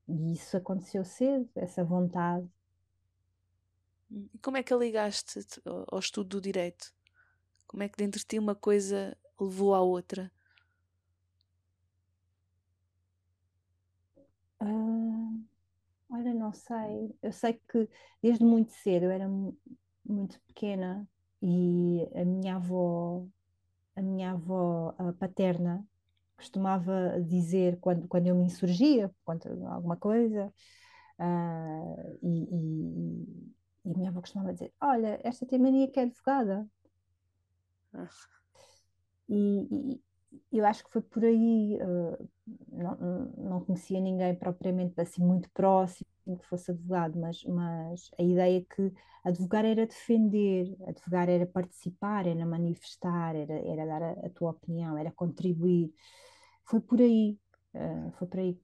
[0.08, 2.48] e isso aconteceu cedo, essa vontade.
[4.12, 6.94] E como é que a ligaste ao estudo do direito?
[7.66, 10.32] Como é que dentro de ti uma coisa levou à outra?
[14.64, 15.44] Uh,
[16.10, 17.14] olha, não sei.
[17.22, 17.90] Eu sei que
[18.22, 19.28] desde muito cedo, eu era
[20.06, 21.08] muito pequena
[21.42, 23.26] e a minha avó,
[23.96, 25.86] a minha avó paterna,
[26.38, 30.54] costumava dizer quando, quando eu me insurgia contra alguma coisa,
[31.20, 33.50] uh, e, e,
[33.86, 36.66] e, a minha avó costumava dizer: Olha, esta tem mania que é advogada.
[37.94, 38.10] Ah.
[39.30, 40.02] E,
[40.52, 41.78] eu acho que foi por aí.
[41.82, 42.30] Uh,
[42.72, 48.66] não, não conhecia ninguém propriamente assim muito próximo que fosse advogado, mas, mas a ideia
[48.66, 48.92] que
[49.24, 54.98] advogar era defender, advogar era participar, era manifestar, era, era dar a, a tua opinião,
[54.98, 55.94] era contribuir
[56.66, 57.38] foi por aí.
[57.74, 58.60] Uh, foi por aí.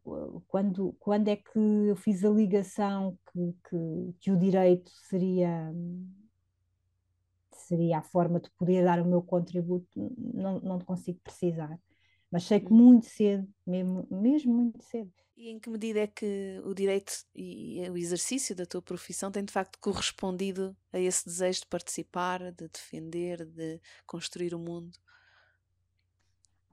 [0.48, 5.74] Quando, quando é que eu fiz a ligação que, que, que, o direito seria,
[7.70, 11.80] seria a forma de poder dar o meu contributo, não, não consigo precisar.
[12.32, 12.78] Mas sei que hum.
[12.78, 15.12] muito cedo, mesmo, mesmo muito cedo.
[15.38, 19.44] E em que medida é que o direito e o exercício da tua profissão tem
[19.44, 25.00] de facto correspondido a esse desejo de participar, de defender, de construir o mundo?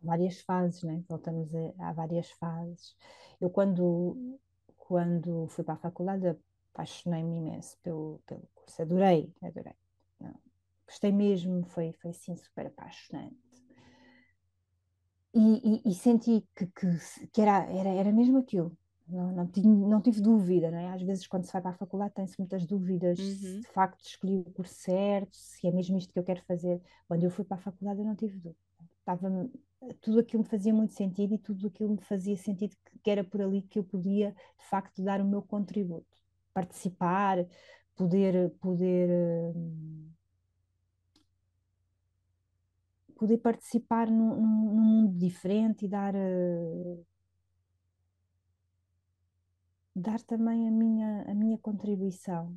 [0.03, 1.03] várias fases, né?
[1.09, 2.97] voltamos a, a várias fases.
[3.41, 4.39] Eu quando,
[4.77, 6.37] quando fui para a faculdade
[6.73, 9.75] apaixonei-me imenso pelo, pelo curso, adorei, adorei.
[10.87, 13.37] Gostei mesmo, foi, foi assim super apaixonante.
[15.35, 16.87] E, e, e senti que, que,
[17.33, 20.93] que, era, era, era mesmo aquilo, não, não, tive, não tive dúvida, não é?
[20.93, 23.35] Às vezes, quando se vai para a faculdade, tem-se muitas dúvidas uhum.
[23.35, 26.81] se de facto escolhi o curso certo, se é mesmo isto que eu quero fazer.
[27.07, 28.57] Quando eu fui para a faculdade, eu não tive dúvida.
[29.01, 29.29] Estava
[30.01, 33.41] tudo aquilo me fazia muito sentido e tudo aquilo me fazia sentido que era por
[33.41, 36.07] ali que eu podia de facto dar o meu contributo,
[36.53, 37.47] participar,
[37.95, 39.09] poder poder
[43.17, 46.15] poder participar num, num, mundo diferente e dar
[49.95, 52.57] dar também a minha a minha contribuição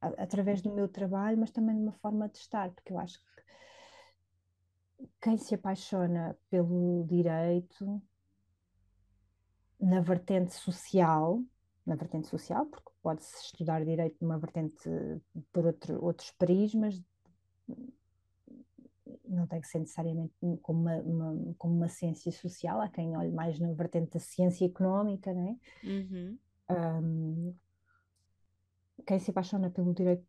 [0.00, 5.06] através do meu trabalho, mas também de uma forma de estar, porque eu acho que
[5.20, 8.00] quem se apaixona pelo direito
[9.80, 11.42] na vertente social,
[11.84, 14.88] na vertente social, porque pode-se estudar direito numa vertente
[15.52, 17.02] por outro, outros prismas,
[19.28, 23.30] não tem que ser necessariamente como uma, uma, como uma ciência social, há quem olhe
[23.30, 25.56] mais na vertente da ciência económica, não é?
[25.86, 26.38] Uhum.
[26.70, 27.54] Um,
[29.06, 30.24] quem se apaixona pelo direito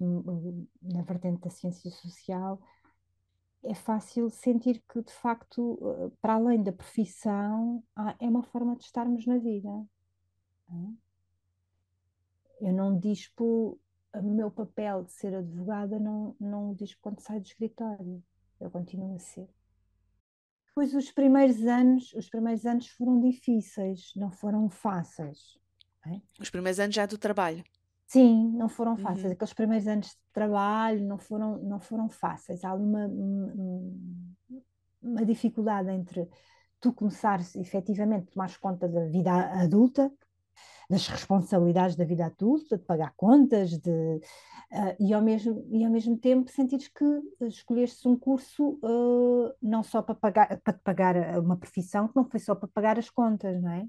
[0.81, 2.61] na vertente da ciência social
[3.63, 7.83] é fácil sentir que, de facto, eh, para além da profissão,
[8.19, 9.69] é uma forma de estarmos na vida.
[12.61, 13.77] Eu não dispo
[14.13, 18.23] o meu papel de ser advogada, não, não o dispo quando saio do escritório.
[18.59, 19.47] Eu continuo a ser.
[20.67, 25.57] Depois, os primeiros anos, os primeiros anos foram difíceis, não foram fáceis.
[26.05, 26.21] É?
[26.39, 27.63] Os primeiros anos já do trabalho.
[28.07, 29.25] Sim, não foram fáceis.
[29.25, 29.31] Uhum.
[29.33, 32.63] Aqueles primeiros anos de trabalho não foram, não foram fáceis.
[32.63, 33.07] Há ali uma,
[35.01, 36.27] uma dificuldade entre
[36.79, 40.11] tu começares efetivamente a tomar conta da vida adulta,
[40.89, 45.91] das responsabilidades da vida adulta, de pagar contas, de, uh, e, ao mesmo, e ao
[45.91, 47.05] mesmo tempo sentires que
[47.41, 52.39] escolheste um curso uh, não só para pagar, para pagar uma profissão, que não foi
[52.39, 53.87] só para pagar as contas, não é?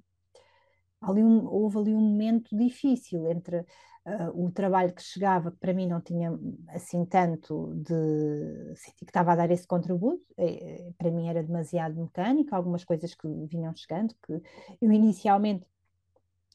[1.01, 5.73] Ali um, houve ali um momento difícil entre uh, o trabalho que chegava, que para
[5.73, 8.75] mim não tinha assim tanto de.
[8.77, 13.15] senti que estava a dar esse contributo, é, para mim era demasiado mecânico, algumas coisas
[13.15, 14.43] que vinham chegando, que
[14.83, 15.65] eu inicialmente.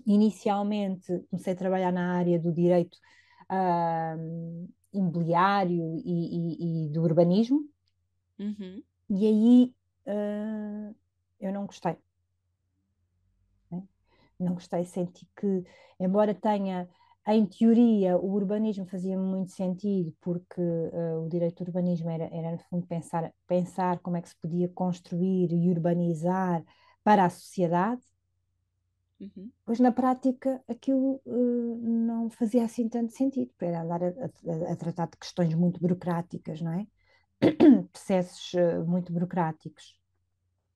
[0.05, 2.97] Inicialmente comecei a trabalhar na área do direito
[3.49, 7.67] uh, imobiliário e, e, e, do urbanismo,
[8.39, 8.83] uhum.
[9.09, 9.75] e aí
[10.07, 10.95] uh,
[11.39, 11.97] eu não gostei.
[13.71, 13.83] Né?
[14.39, 15.63] Não gostei, senti que,
[15.99, 16.87] embora tenha
[17.27, 22.51] em teoria, o urbanismo fazia muito sentido, porque uh, o direito do urbanismo era, era,
[22.51, 26.63] no fundo, pensar, pensar como é que se podia construir e urbanizar
[27.03, 28.01] para a sociedade.
[29.35, 29.51] Uhum.
[29.65, 34.73] Pois, na prática, aquilo uh, não fazia assim tanto sentido, para era andar a, a,
[34.73, 36.87] a, tratar de questões muito burocráticas, não é?
[37.91, 39.99] Processos uh, muito burocráticos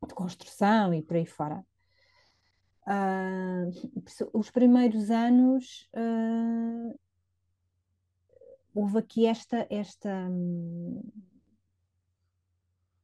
[0.07, 1.63] de construção e por aí fora.
[2.87, 6.99] Uh, os primeiros anos uh,
[8.73, 10.27] houve aqui esta, esta,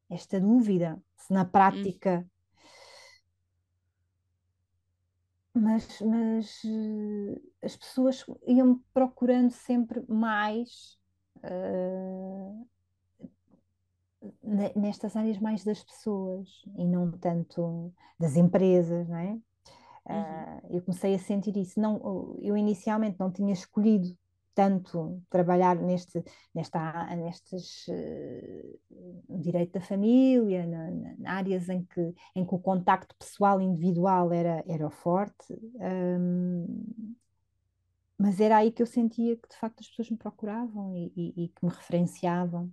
[0.09, 2.25] esta dúvida se na prática.
[5.55, 10.99] Mas, mas uh, as pessoas iam procurando sempre mais
[14.75, 19.31] nestas áreas mais das pessoas e não tanto das empresas, não é?
[19.31, 19.41] Uhum.
[20.07, 21.79] Uh, eu comecei a sentir isso.
[21.79, 24.15] Não, eu inicialmente não tinha escolhido
[24.55, 28.79] tanto trabalhar neste, nesta, nestes uh,
[29.29, 34.63] direito da família, na, na, áreas em que, em que o contacto pessoal individual era,
[34.67, 35.53] era forte,
[36.19, 37.13] um,
[38.17, 41.43] mas era aí que eu sentia que de facto as pessoas me procuravam e, e,
[41.43, 42.71] e que me referenciavam.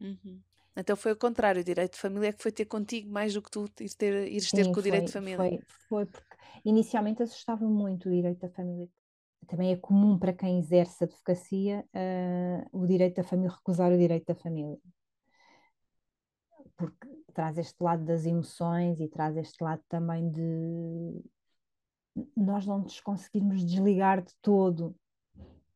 [0.00, 0.40] Uhum.
[0.76, 3.40] Então foi o contrário, o direito de família é que foi ter contigo mais do
[3.40, 5.36] que tu ires ter, ires ter com o direito de família.
[5.36, 6.32] Foi, foi porque
[6.64, 8.88] Inicialmente assustava muito o direito da família.
[9.46, 14.26] Também é comum para quem exerce advocacia uh, o direito da família recusar o direito
[14.26, 14.78] da família.
[16.76, 21.22] Porque traz este lado das emoções e traz este lado também de
[22.36, 24.94] nós não nos conseguirmos desligar de todo,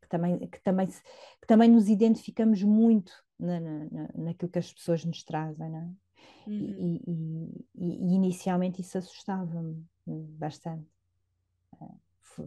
[0.00, 5.05] que também, que também, que também nos identificamos muito na, na, naquilo que as pessoas
[5.05, 6.07] nos trazem, não é?
[6.46, 6.55] Uhum.
[6.55, 10.95] E, e, e, e, inicialmente isso assustava-me bastante.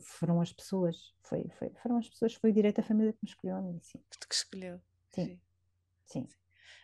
[0.02, 3.30] Foram as pessoas, foi, foi, foram as pessoas, foi o direito à família que me
[3.30, 4.00] escolheu a mim, sim.
[4.28, 4.80] Que escolheu.
[5.12, 5.26] Sim.
[5.26, 5.40] Sim.
[6.06, 6.28] sim.
[6.28, 6.40] sim.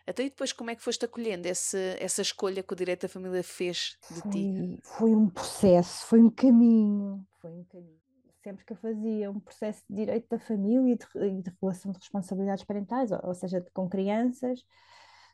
[0.06, 3.08] Até e depois como é que foste acolhendo esse, essa escolha que o direito da
[3.08, 4.78] família fez de foi, ti?
[4.84, 7.98] Foi um processo, foi um caminho, foi um caminho.
[8.42, 11.98] Sempre que eu fazia um processo de direito da família e de, de relação de
[11.98, 14.64] responsabilidades parentais, ou, ou seja, com crianças,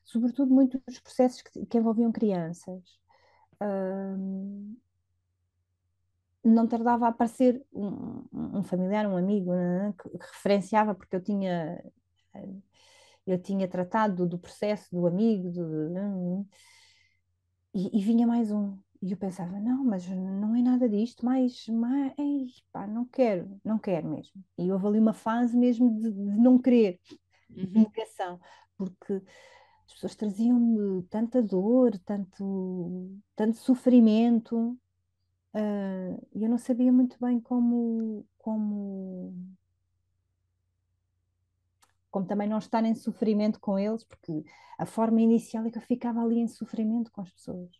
[0.02, 2.82] sobretudo muitos processos que, que envolviam crianças.
[3.60, 4.74] Um,
[6.44, 11.22] não tardava a aparecer um, um familiar, um amigo, né, que, que, referenciava, porque eu
[11.22, 11.82] tinha,
[13.26, 16.44] eu tinha tratado do processo do amigo, do, né,
[17.74, 18.76] e, e, vinha mais um.
[19.00, 23.60] E eu pensava, não, mas não é nada disto, mas, mas ei, pá, não quero,
[23.64, 24.44] não quero mesmo.
[24.58, 27.00] E houve ali uma fase mesmo de, de não querer,
[27.50, 27.66] uhum.
[27.66, 28.38] de negação,
[28.76, 29.22] porque
[29.86, 34.78] as pessoas traziam-me tanta dor, tanto, tanto sofrimento,
[35.54, 39.34] Uh, eu não sabia muito bem como, como,
[42.10, 44.44] como também não estar em sofrimento com eles, porque
[44.78, 47.70] a forma inicial é que eu ficava ali em sofrimento com as pessoas.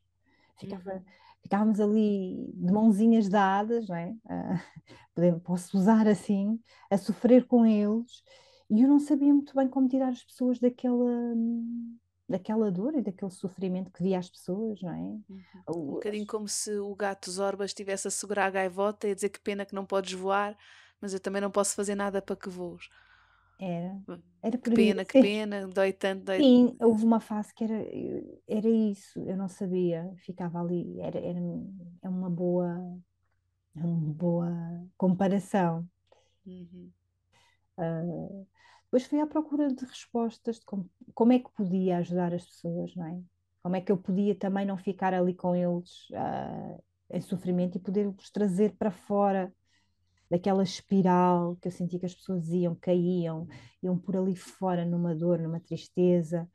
[0.58, 1.04] Ficava, uhum.
[1.42, 4.14] Ficávamos ali de mãozinhas dadas, não é?
[5.14, 6.58] Uh, posso usar assim,
[6.90, 8.22] a sofrer com eles,
[8.70, 11.34] e eu não sabia muito bem como tirar as pessoas daquela
[12.32, 14.98] daquela dor e daquele sofrimento que via as pessoas, não é?
[14.98, 15.42] Uhum.
[15.68, 19.28] Um bocadinho como se o gato Zorba estivesse a segurar a gaivota e a dizer
[19.28, 20.56] que pena que não podes voar,
[21.00, 22.88] mas eu também não posso fazer nada para que voos.
[23.58, 24.02] Era.
[24.42, 27.84] Era que pena, que pena, dói tanto, dói Sim, houve uma fase que era,
[28.48, 31.38] era isso, eu não sabia, ficava ali, era, era
[32.02, 32.98] é uma boa,
[33.76, 34.50] é uma boa
[34.96, 35.86] comparação.
[36.44, 36.90] Uhum.
[37.78, 38.46] Uh,
[38.92, 42.94] depois fui à procura de respostas de como, como é que podia ajudar as pessoas,
[42.94, 43.22] não é?
[43.62, 47.80] Como é que eu podia também não ficar ali com eles uh, em sofrimento e
[47.80, 49.50] poder-os trazer para fora
[50.30, 53.48] daquela espiral que eu sentia que as pessoas iam, caíam,
[53.82, 56.46] iam por ali fora numa dor, numa tristeza.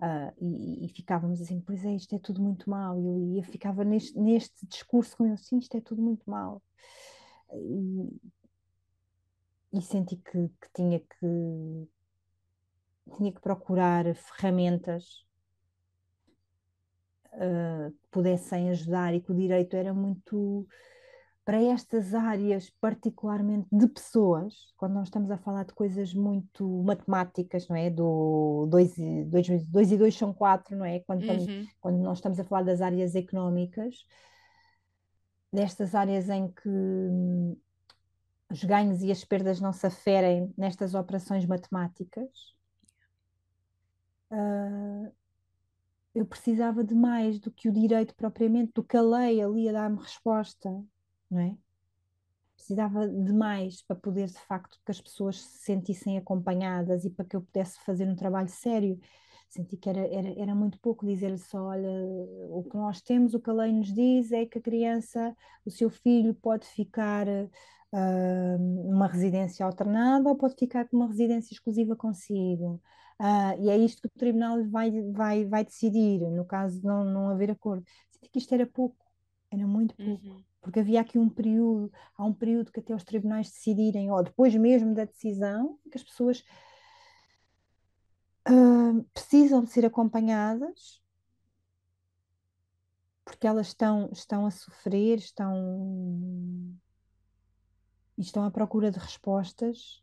[0.00, 3.00] Uh, e, e, ficávamos assim, pois é, isto é tudo muito mal.
[3.00, 6.62] E eu ia, ficava neste, neste discurso com eles, sim, isto é tudo muito mal.
[7.52, 8.30] E,
[9.72, 11.88] e senti que, que, tinha que
[13.16, 15.24] tinha que procurar ferramentas
[17.34, 20.66] uh, que pudessem ajudar e que o direito era muito
[21.44, 27.66] para estas áreas, particularmente de pessoas, quando nós estamos a falar de coisas muito matemáticas,
[27.66, 27.90] não é?
[27.90, 31.00] Do 2 e 2, e 2 são 4, não é?
[31.00, 31.66] Quando, estamos, uhum.
[31.80, 34.04] quando nós estamos a falar das áreas económicas,
[35.52, 36.68] destas áreas em que
[38.50, 42.28] os ganhos e as perdas não se aferem nestas operações matemáticas,
[44.30, 45.12] uh,
[46.14, 49.72] eu precisava de mais do que o direito propriamente, do que a lei ali a
[49.72, 50.70] dar-me resposta
[51.30, 51.56] não é?
[52.56, 57.24] Precisava de mais para poder, de facto, que as pessoas se sentissem acompanhadas e para
[57.24, 59.00] que eu pudesse fazer um trabalho sério.
[59.48, 61.88] Senti que era, era, era muito pouco dizer-lhe só: olha,
[62.50, 65.34] o que nós temos, o que a lei nos diz é que a criança,
[65.64, 67.26] o seu filho, pode ficar
[67.92, 72.80] uh, numa residência alternada ou pode ficar com uma residência exclusiva consigo.
[73.20, 77.04] Uh, e é isto que o tribunal vai, vai, vai decidir, no caso de não,
[77.04, 77.84] não haver acordo.
[78.10, 78.96] Senti que isto era pouco,
[79.50, 80.26] era muito pouco.
[80.26, 84.22] Uhum porque havia aqui um período, há um período que até os tribunais decidirem, ou
[84.22, 86.44] depois mesmo da decisão, que as pessoas
[88.48, 91.02] uh, precisam de ser acompanhadas,
[93.24, 95.54] porque elas estão, estão a sofrer, estão,
[98.26, 100.02] estão à procura de respostas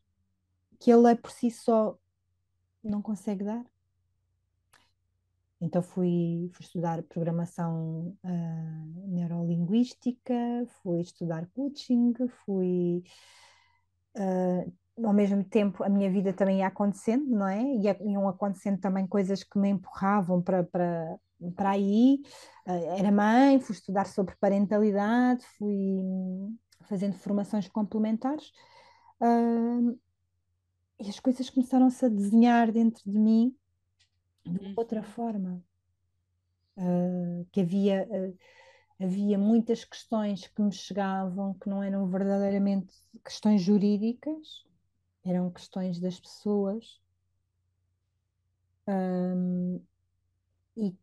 [0.79, 1.97] que a lei por si só
[2.83, 3.65] não consegue dar.
[5.59, 10.33] Então fui, fui estudar programação uh, neurolinguística,
[10.83, 12.13] fui estudar coaching,
[12.45, 13.03] fui
[14.15, 17.61] uh, ao mesmo tempo a minha vida também ia acontecendo, não é?
[17.61, 21.17] E iam acontecendo também coisas que me empurravam para, para,
[21.55, 22.21] para aí.
[22.67, 25.95] Uh, era mãe, fui estudar sobre parentalidade, fui
[26.87, 28.51] fazendo formações complementares.
[30.99, 33.55] e as coisas começaram-se a desenhar dentro de mim
[34.45, 34.73] de uhum.
[34.77, 35.63] outra forma.
[36.77, 38.37] Uh, que havia, uh,
[39.03, 42.93] havia muitas questões que me chegavam que não eram verdadeiramente
[43.25, 44.63] questões jurídicas,
[45.25, 47.01] eram questões das pessoas.
[48.87, 49.81] Um,
[50.77, 50.95] e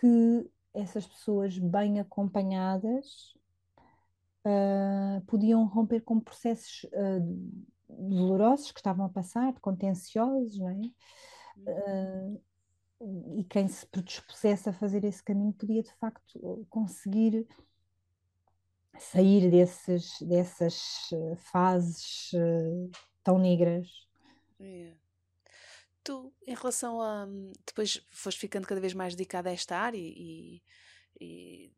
[0.00, 3.34] que essas pessoas bem acompanhadas
[4.44, 10.80] uh, podiam romper com processos uh, dolorosos que estavam a passar, contenciosos, não é?
[11.58, 12.42] Uh,
[13.38, 17.46] e quem se predispusesse a fazer esse caminho podia de facto conseguir
[18.96, 22.30] sair desses, dessas fases
[23.24, 23.88] tão negras.
[24.60, 24.96] Yeah.
[26.04, 27.26] Tu, em relação a.
[27.66, 30.62] Depois foste ficando cada vez mais dedicada a esta área e,
[31.20, 31.72] e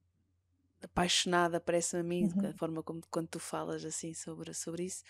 [0.85, 2.43] apaixonada, parece-me a mim, uhum.
[2.43, 5.03] da forma como quando tu falas assim sobre, sobre isso.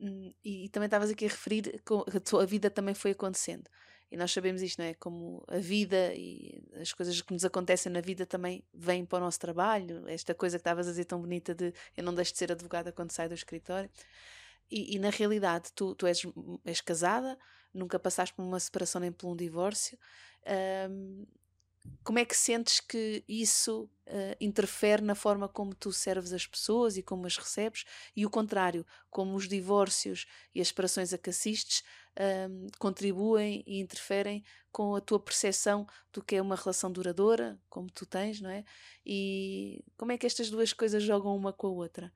[0.00, 3.68] Hum, e, e também estavas aqui a referir que a tua vida também foi acontecendo.
[4.10, 4.92] E nós sabemos isto, não é?
[4.94, 9.20] Como a vida e as coisas que nos acontecem na vida também vêm para o
[9.20, 10.06] nosso trabalho.
[10.06, 12.92] Esta coisa que estavas a dizer tão bonita de eu não deixo de ser advogada
[12.92, 13.88] quando saio do escritório.
[14.70, 16.22] E, e na realidade, tu, tu és,
[16.62, 17.38] és casada,
[17.72, 19.98] nunca passaste por uma separação nem por um divórcio.
[20.90, 21.26] Um,
[22.04, 26.96] como é que sentes que isso uh, interfere na forma como tu serves as pessoas
[26.96, 27.84] e como as recebes?
[28.16, 31.82] E o contrário, como os divórcios e as separações a que assistes
[32.48, 37.90] um, contribuem e interferem com a tua percepção do que é uma relação duradoura, como
[37.90, 38.64] tu tens, não é?
[39.04, 42.12] E como é que estas duas coisas jogam uma com a outra?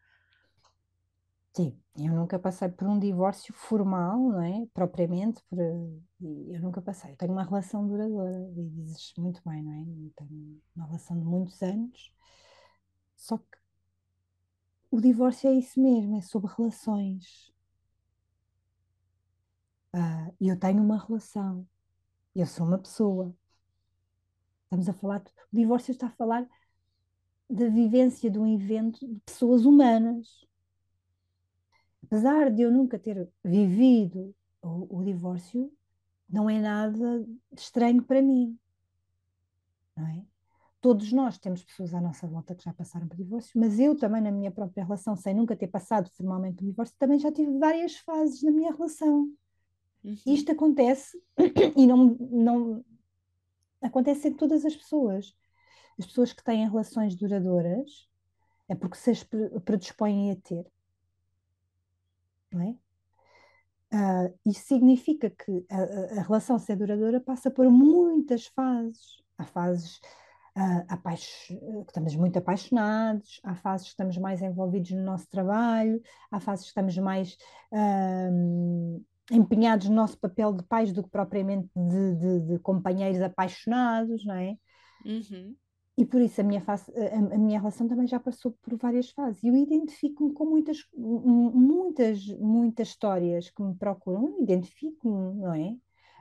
[1.56, 4.66] Sim, eu nunca passei por um divórcio formal, não é?
[4.74, 7.12] Propriamente, por, eu nunca passei.
[7.12, 10.10] Eu tenho uma relação duradoura, e dizes muito bem, não é?
[10.16, 12.12] Tenho uma relação de muitos anos,
[13.16, 13.56] só que
[14.90, 17.50] o divórcio é isso mesmo, é sobre relações.
[19.92, 21.66] Ah, eu tenho uma relação,
[22.34, 23.34] eu sou uma pessoa.
[24.64, 26.46] Estamos a falar, o divórcio está a falar
[27.48, 30.46] da vivência de um evento de pessoas humanas
[32.06, 35.72] apesar de eu nunca ter vivido o, o divórcio,
[36.28, 38.56] não é nada estranho para mim,
[39.96, 40.24] não é?
[40.80, 44.22] Todos nós temos pessoas à nossa volta que já passaram por divórcio, mas eu também,
[44.22, 47.96] na minha própria relação, sem nunca ter passado formalmente o divórcio, também já tive várias
[47.96, 49.28] fases na minha relação.
[50.04, 50.16] Uhum.
[50.26, 51.20] Isto acontece
[51.76, 52.84] e não, não
[53.82, 55.34] acontece em todas as pessoas.
[55.98, 58.08] As pessoas que têm relações duradouras
[58.68, 59.24] é porque se as
[59.64, 60.66] predispõem a ter.
[62.56, 62.76] Não é?
[63.92, 69.22] Uh, isso significa que a, a, relação ser duradoura passa por muitas fases.
[69.38, 70.00] Há fases
[70.56, 76.40] uh, que estamos muito apaixonados, há fases que estamos mais envolvidos no nosso trabalho, há
[76.40, 77.36] fases que estamos mais
[77.72, 84.24] uh, empenhados no nosso papel de pais do que propriamente de, de, de companheiros apaixonados,
[84.24, 84.56] não é?
[85.04, 85.54] Uhum.
[85.98, 89.10] E por isso a minha, face, a, a, minha relação também já passou por várias
[89.10, 89.42] fases.
[89.42, 95.74] E eu identifico-me com muitas, muitas, muitas histórias que me procuram, identifico-me, não é?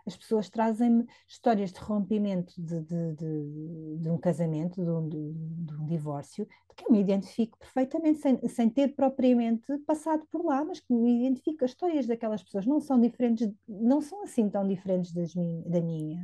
[0.05, 5.73] As pessoas trazem-me histórias de rompimento de, de, de, de um casamento, de um, de,
[5.73, 10.63] um, divórcio, de que eu me identifico perfeitamente, sem, sem ter propriamente passado por lá,
[10.63, 11.65] mas que me identifico.
[11.65, 16.23] As histórias daquelas pessoas não são diferentes, não são assim tão diferentes das da minha,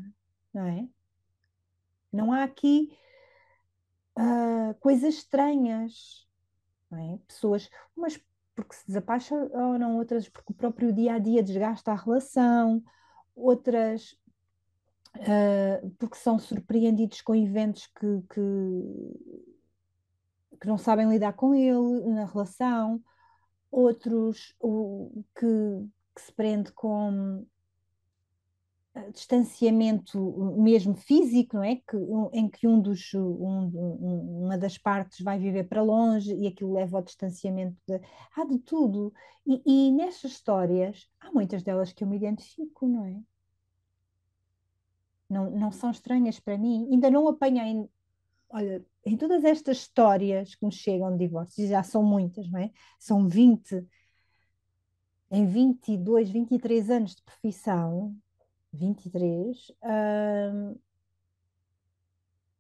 [0.54, 0.88] não é?
[2.14, 2.92] Não há aqui
[4.18, 6.28] uh, coisas estranhas,
[6.94, 7.18] é?
[7.28, 8.20] Pessoas, umas
[8.56, 12.84] porque se desapaixonam, outras porque o próprio dia a dia desgasta a relação,
[13.36, 14.12] outras
[15.18, 18.42] uh, porque são surpreendidos com eventos que, que,
[20.60, 23.02] que, não sabem lidar com ele na relação,
[23.72, 25.46] outros o, que,
[26.16, 27.46] que se prende com
[29.14, 30.20] distanciamento
[30.58, 31.78] mesmo físico, não é?
[31.78, 36.48] Que, um, em que um dos, um, uma das partes vai viver para longe e
[36.48, 38.02] aquilo leva ao distanciamento de,
[38.36, 39.14] há de tudo.
[39.46, 43.22] E, e nestas histórias, há muitas delas que eu me identifico, não é?
[45.30, 46.90] Não, não são estranhas para mim.
[46.92, 47.90] Ainda não apanhei,
[48.50, 52.72] olha, em todas estas histórias que me chegam de divórcios, já são muitas, não é?
[53.00, 53.88] São 20,
[55.32, 58.14] em 22, 23 anos de profissão,
[58.74, 60.80] 23, uh,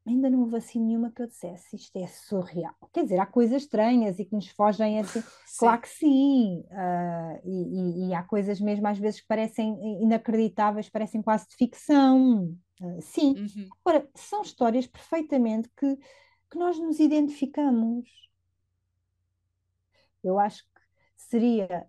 [0.05, 2.75] ainda não houve assim nenhuma que eu dissesse isto é surreal.
[2.91, 5.23] Quer dizer, há coisas estranhas e que nos fogem assim,
[5.57, 10.89] claro que sim, uh, e, e, e, há coisas mesmo às vezes que parecem inacreditáveis,
[10.89, 12.55] parecem quase de ficção.
[12.81, 13.69] Uh, sim, uhum.
[13.85, 15.95] agora são histórias perfeitamente que,
[16.49, 18.09] que nós nos identificamos.
[20.23, 20.81] Eu acho que
[21.15, 21.87] seria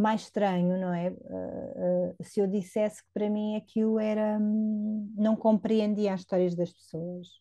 [0.00, 1.10] mais estranho, não é?
[1.10, 4.38] Uh, uh, se eu dissesse que para mim aquilo era.
[4.38, 7.40] Um, não compreendia as histórias das pessoas.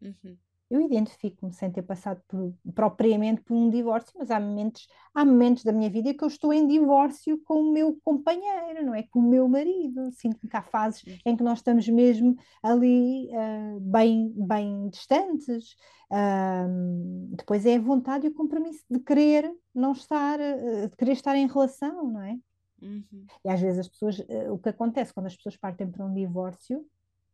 [0.00, 0.36] Uhum
[0.70, 5.64] eu identifico-me sem ter passado por, propriamente por um divórcio, mas há momentos, há momentos
[5.64, 9.02] da minha vida que eu estou em divórcio com o meu companheiro, não é?
[9.02, 10.12] Com o meu marido.
[10.12, 15.74] Sinto que há fases em que nós estamos mesmo ali uh, bem, bem distantes.
[16.08, 21.12] Uh, depois é a vontade e o compromisso de querer não estar, uh, de querer
[21.12, 22.38] estar em relação, não é?
[22.80, 23.26] Uhum.
[23.44, 24.18] E às vezes as pessoas,
[24.50, 26.86] o que acontece quando as pessoas partem para um divórcio,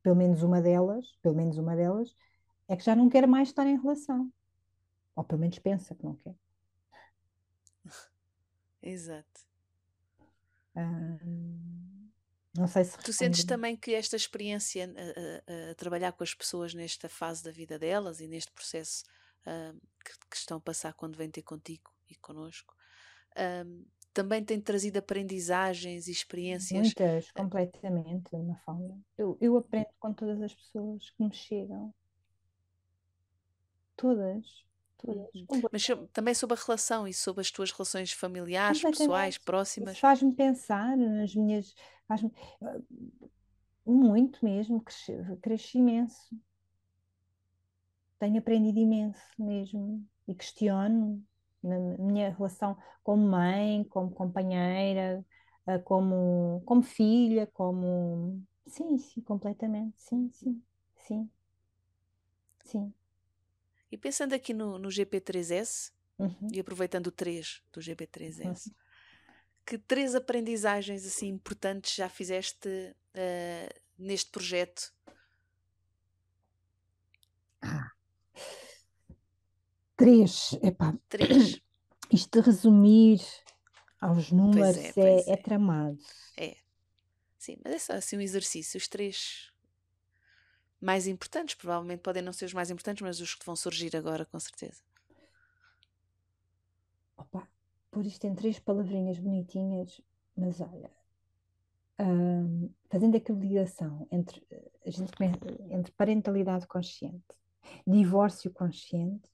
[0.03, 2.15] pelo menos uma delas, pelo menos uma delas,
[2.69, 4.33] é que já não quer mais estar em relação.
[5.15, 6.35] Ou pelo menos pensa que não quer.
[8.83, 9.47] Exato.
[12.57, 12.99] não sei se.
[12.99, 17.43] Tu sentes também que esta experiência a, a, a, trabalhar com as pessoas nesta fase
[17.43, 19.05] da vida delas e neste processo
[20.05, 22.75] que, que, estão a passar quando vêm ter contigo e connosco,
[24.13, 26.81] também tem trazido aprendizagens e experiências?
[26.81, 29.01] Muitas, completamente, uma forma.
[29.17, 31.95] Eu, eu aprendo com todas as pessoas que me chegam
[33.97, 34.65] Todas.
[34.99, 35.35] Todas.
[35.35, 35.63] Uhum.
[35.73, 39.99] Mas também sobre a relação e sobre as tuas relações familiares, pessoais, próximas.
[39.99, 41.75] Faz-me pensar nas minhas.
[42.07, 42.23] Faz
[42.63, 42.79] ah,
[43.85, 46.37] muito mesmo, cresci, cresci imenso.
[48.19, 51.23] Tenho aprendido imenso mesmo e questiono
[51.63, 55.25] na minha relação como mãe, como companheira,
[55.67, 58.43] ah, como, como filha, como.
[58.67, 60.01] Sim, sim, completamente.
[60.01, 60.63] Sim, sim,
[60.97, 61.31] sim.
[62.65, 62.93] Sim.
[63.97, 66.51] E pensando aqui no, no GP3S, uhum.
[66.53, 68.75] e aproveitando o 3 do GP3S, uhum.
[69.65, 74.93] que três aprendizagens assim importantes já fizeste uh, neste projeto?
[77.63, 77.91] Ah.
[79.97, 80.95] Três, epá.
[81.09, 81.59] Três.
[82.13, 83.23] Isto de resumir
[83.99, 85.99] aos números é, é, é, é, tramado.
[86.37, 86.55] É.
[87.39, 88.77] Sim, mas é só assim um exercício.
[88.77, 89.51] Os três
[90.81, 94.25] mais importantes, provavelmente podem não ser os mais importantes, mas os que vão surgir agora,
[94.25, 94.83] com certeza.
[97.91, 100.03] pôr isto em três palavrinhas bonitinhas,
[100.37, 100.91] mas olha,
[101.99, 104.47] um, fazendo aquela ligação entre,
[104.85, 105.39] a gente começa,
[105.71, 107.25] entre parentalidade consciente,
[107.87, 109.31] divórcio consciente,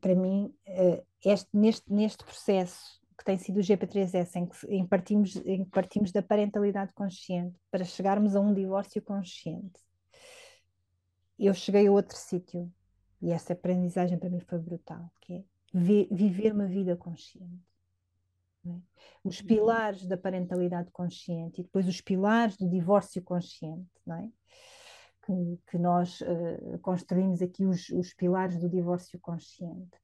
[0.00, 4.86] para mim, uh, este, neste, neste processo que tem sido o GP3S, em que, em,
[4.86, 9.80] partimos, em que partimos da parentalidade consciente para chegarmos a um divórcio consciente,
[11.36, 12.72] eu cheguei a outro sítio
[13.20, 15.44] e essa aprendizagem para mim foi brutal, que é
[15.74, 17.66] viver uma vida consciente.
[18.64, 18.70] É?
[19.24, 19.46] Os uhum.
[19.46, 24.30] pilares da parentalidade consciente e depois os pilares do divórcio consciente, não é?
[25.24, 29.98] que, que nós uh, construímos aqui os, os pilares do divórcio consciente.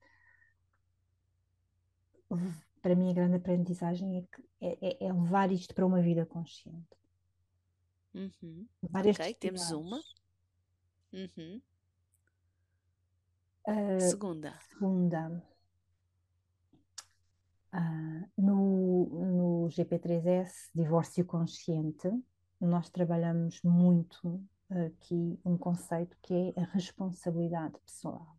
[2.85, 6.27] Para mim, a grande aprendizagem é, que, é, é, é levar isto para uma vida
[6.27, 6.99] consciente.
[8.15, 8.69] Uhum.
[8.83, 9.99] Ok, temos uma.
[11.11, 11.63] Uhum.
[13.67, 14.53] Uh, segunda.
[14.69, 15.43] Segunda.
[17.73, 22.11] Uh, no, no GP3S, Divórcio Consciente,
[22.61, 28.37] nós trabalhamos muito aqui um conceito que é a responsabilidade pessoal.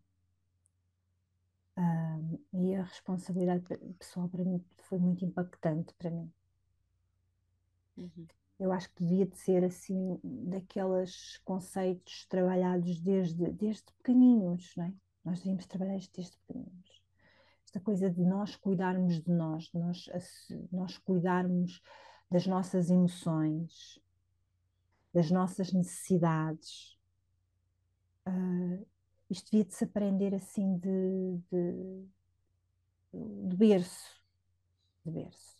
[1.76, 3.64] Uh, e a responsabilidade
[3.98, 6.32] pessoal para mim foi muito impactante para mim.
[7.96, 8.26] Uhum.
[8.58, 14.94] Eu acho que devia de ser assim daqueles conceitos trabalhados desde, desde pequeninos, não é?
[15.22, 17.02] Nós devíamos trabalhar isto desde pequeninos.
[17.66, 20.08] Esta coisa de nós cuidarmos de nós, de nós,
[20.72, 21.82] nós cuidarmos
[22.30, 24.00] das nossas emoções,
[25.12, 26.98] das nossas necessidades.
[28.26, 28.86] Uh,
[29.28, 32.06] isto devia de se aprender assim de, de,
[33.48, 34.20] de berço.
[35.04, 35.56] De berço.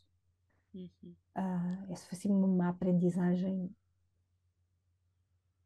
[0.74, 1.14] Uhum.
[1.36, 3.74] Uh, essa foi assim uma aprendizagem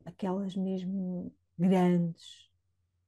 [0.05, 2.51] aquelas mesmo grandes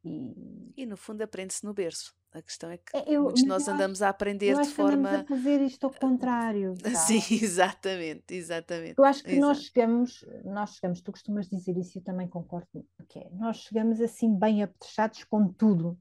[0.04, 2.14] e, e no fundo aprende-se no berço.
[2.32, 5.20] A questão é que é, eu, muitos de nós andamos a aprender de forma.
[5.20, 6.74] A fazer isto ao contrário.
[7.06, 8.94] Sim, exatamente, exatamente.
[8.96, 9.46] Eu acho que Exato.
[9.46, 12.66] nós chegamos, nós chegamos, tu costumas dizer isso e eu também concordo,
[13.06, 15.98] que é, nós chegamos assim bem apetrechados com tudo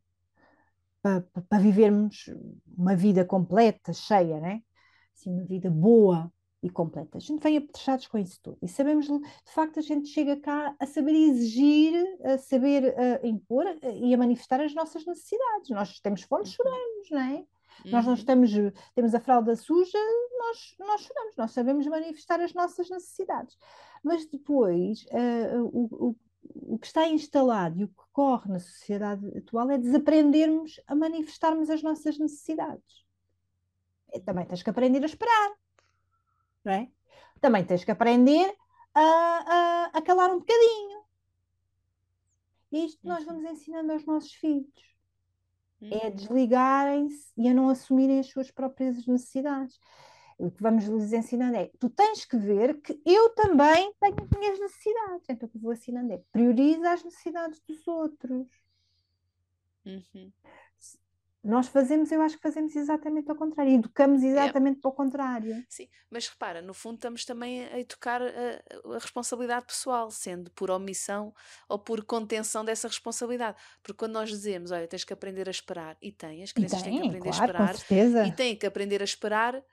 [1.02, 2.30] para, para vivermos
[2.78, 4.62] uma vida completa, cheia, né?
[5.14, 6.32] Assim, uma vida boa,
[6.64, 7.18] e completa.
[7.18, 8.58] A gente vem apetrechados com isso tudo.
[8.62, 11.94] E sabemos, de facto, a gente chega cá a saber exigir,
[12.24, 15.70] a saber a impor e a manifestar as nossas necessidades.
[15.70, 16.52] Nós temos fome, uhum.
[16.52, 17.34] choramos, não é?
[17.34, 17.92] Uhum.
[17.92, 18.20] Nós não uhum.
[18.20, 18.52] estamos,
[18.94, 19.98] temos a fralda suja,
[20.38, 23.58] nós, nós choramos, nós sabemos manifestar as nossas necessidades.
[24.04, 26.16] Mas depois, uh, o, o,
[26.76, 31.72] o que está instalado e o que corre na sociedade atual é desaprendermos a manifestarmos
[31.72, 33.02] as nossas necessidades.
[34.26, 35.56] Também tens que aprender a esperar
[36.64, 36.88] não é?
[37.40, 38.56] Também tens que aprender
[38.94, 41.02] a, a, a calar um bocadinho.
[42.72, 44.92] E isto nós vamos ensinando aos nossos filhos.
[45.82, 46.16] É uhum.
[46.16, 49.80] desligarem-se e a não assumirem as suas próprias necessidades.
[50.38, 54.40] O que vamos lhes ensinando é: tu tens que ver que eu também tenho as
[54.40, 55.30] minhas necessidades.
[55.30, 58.48] Então, o que vou ensinando é: prioriza as necessidades dos outros.
[59.84, 60.32] Uhum
[61.44, 64.82] nós fazemos, eu acho que fazemos exatamente ao contrário, educamos exatamente é.
[64.84, 65.66] ao contrário.
[65.68, 70.70] Sim, mas repara, no fundo estamos também a educar a, a, responsabilidade pessoal, sendo por
[70.70, 71.34] omissão
[71.68, 73.58] ou por contenção dessa responsabilidade.
[73.82, 76.92] Porque quando nós dizemos, olha, tens que aprender a esperar, e tem, as crianças tem,
[76.92, 79.64] têm que aprender claro, a esperar, e têm que aprender a esperar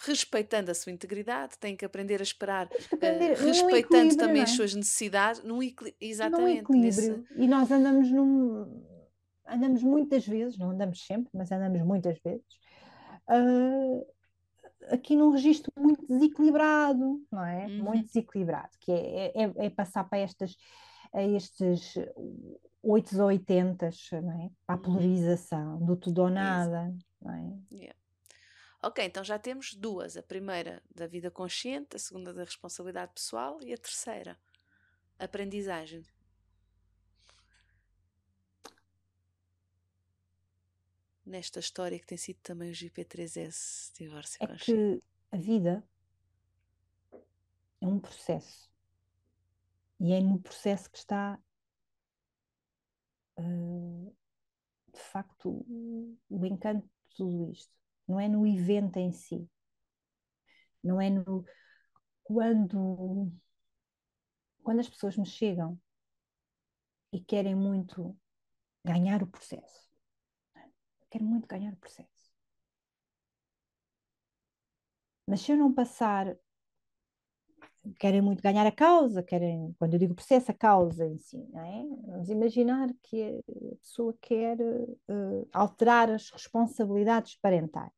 [0.00, 4.54] respeitando a sua integridade, têm que aprender a esperar, aprender, uh, respeitando também as é?
[4.54, 6.70] suas necessidades, num equilíbrio, exatamente.
[6.70, 7.18] Num equilíbrio.
[7.18, 7.42] Nesse...
[7.42, 8.97] E nós andamos num
[9.48, 12.46] andamos muitas vezes, não andamos sempre, mas andamos muitas vezes,
[13.30, 14.06] uh,
[14.90, 17.66] aqui num registro muito desequilibrado, não é?
[17.66, 17.84] Uhum.
[17.84, 20.56] Muito desequilibrado, que é, é, é, passar para estas,
[21.14, 21.94] estes
[22.82, 23.90] 8 ou 80,
[24.22, 24.50] não é?
[24.66, 24.82] Para a uhum.
[24.82, 27.74] polarização, do tudo ou nada, não é?
[27.74, 27.98] Yeah.
[28.82, 33.58] Ok, então já temos duas: a primeira da vida consciente, a segunda da responsabilidade pessoal
[33.62, 34.38] e a terceira,
[35.18, 36.04] aprendizagem.
[41.28, 45.86] Nesta história que tem sido também o GP3S divórcio é que a vida
[47.80, 48.68] é um processo.
[50.00, 51.38] E é no processo que está
[53.38, 54.16] uh,
[54.92, 55.64] de facto
[56.30, 57.72] o encanto de tudo isto.
[58.06, 59.48] Não é no evento em si.
[60.82, 61.44] Não é no
[62.24, 63.30] quando
[64.62, 65.80] quando as pessoas me chegam
[67.12, 68.16] e querem muito
[68.84, 69.87] ganhar o processo
[71.10, 72.08] quero muito ganhar o processo.
[75.26, 76.36] Mas se eu não passar
[77.98, 81.60] querem muito ganhar a causa, querem, quando eu digo processo, a causa em si, não
[81.60, 81.84] é?
[82.06, 87.92] Vamos imaginar que a pessoa quer uh, alterar as responsabilidades parentais.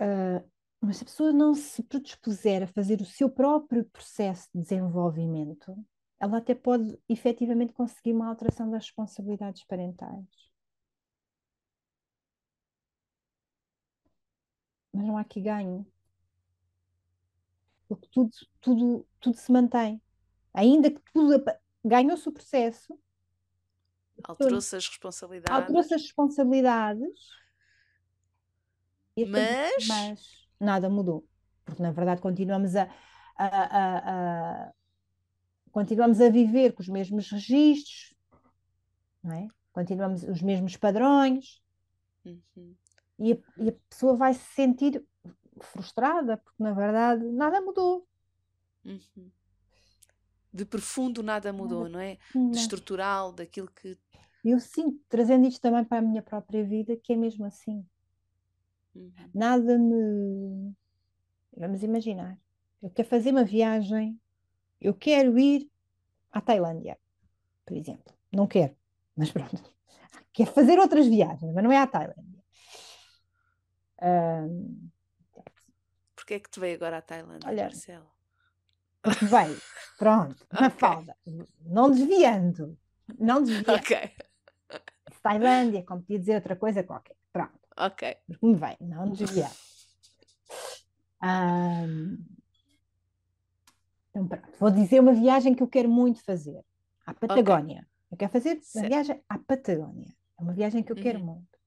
[0.00, 0.44] Uh,
[0.80, 5.74] mas se a pessoa não se predispuser a fazer o seu próprio processo de desenvolvimento,
[6.24, 10.26] ela até pode efetivamente conseguir uma alteração das responsabilidades parentais.
[14.90, 15.86] Mas não há aqui ganho.
[17.86, 20.00] Porque tudo, tudo, tudo se mantém.
[20.54, 21.44] Ainda que tudo
[21.84, 22.98] ganhou-se o processo.
[24.22, 25.60] Alterou-se as responsabilidades.
[25.60, 27.20] Alterou-se as responsabilidades.
[29.28, 29.86] Mas...
[29.86, 31.28] mas nada mudou.
[31.66, 32.88] Porque, na verdade, continuamos a,
[33.36, 34.74] a, a, a
[35.74, 38.14] continuamos a viver com os mesmos registros,
[39.20, 39.48] não é?
[39.72, 41.60] continuamos os mesmos padrões.
[42.24, 42.76] Uhum.
[43.18, 45.04] E, a, e a pessoa vai se sentir
[45.60, 48.06] frustrada, porque, na verdade, nada mudou.
[48.84, 49.30] Uhum.
[50.52, 52.18] De profundo nada mudou, nada, não é?
[52.52, 53.98] De estrutural, daquilo que.
[54.44, 57.84] Eu sinto, trazendo isto também para a minha própria vida, que é mesmo assim.
[58.94, 59.12] Uhum.
[59.34, 60.72] Nada me.
[61.56, 62.38] Vamos imaginar.
[62.80, 64.20] Eu quero fazer uma viagem,
[64.84, 65.70] eu quero ir
[66.30, 66.98] à Tailândia,
[67.64, 68.14] por exemplo.
[68.30, 68.76] Não quero,
[69.16, 69.56] mas pronto.
[70.34, 72.44] Quero fazer outras viagens, mas não é à Tailândia.
[74.02, 74.90] Um...
[76.16, 78.10] Porquê é que te veio agora à Tailândia, Olha, Marcelo?
[79.22, 79.60] Veio,
[79.96, 80.78] pronto, uma okay.
[80.78, 81.16] falda.
[81.60, 82.76] Não desviando.
[83.16, 83.78] Não desviando.
[83.78, 84.10] Ok.
[85.22, 87.16] Tailândia, como podia dizer outra coisa qualquer.
[87.32, 87.60] Pronto.
[87.76, 88.16] Ok.
[88.26, 89.52] Porque me vem, não desviar.
[91.22, 92.18] Um,
[94.14, 94.48] então, pronto.
[94.60, 96.64] Vou dizer uma viagem que eu quero muito fazer.
[97.04, 97.78] À Patagónia.
[97.78, 97.88] Okay.
[98.12, 98.76] Eu quero fazer certo.
[98.76, 100.16] uma viagem à Patagónia.
[100.38, 101.02] É uma viagem que eu uhum.
[101.02, 101.58] quero muito.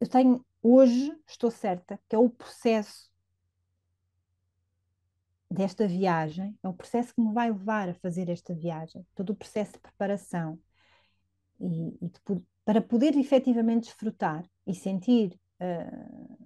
[0.00, 3.08] Eu tenho, hoje, estou certa, que é o processo
[5.48, 9.36] desta viagem, é o processo que me vai levar a fazer esta viagem, todo o
[9.36, 10.58] processo de preparação,
[11.60, 16.39] e, e de, para poder efetivamente desfrutar e sentir uh,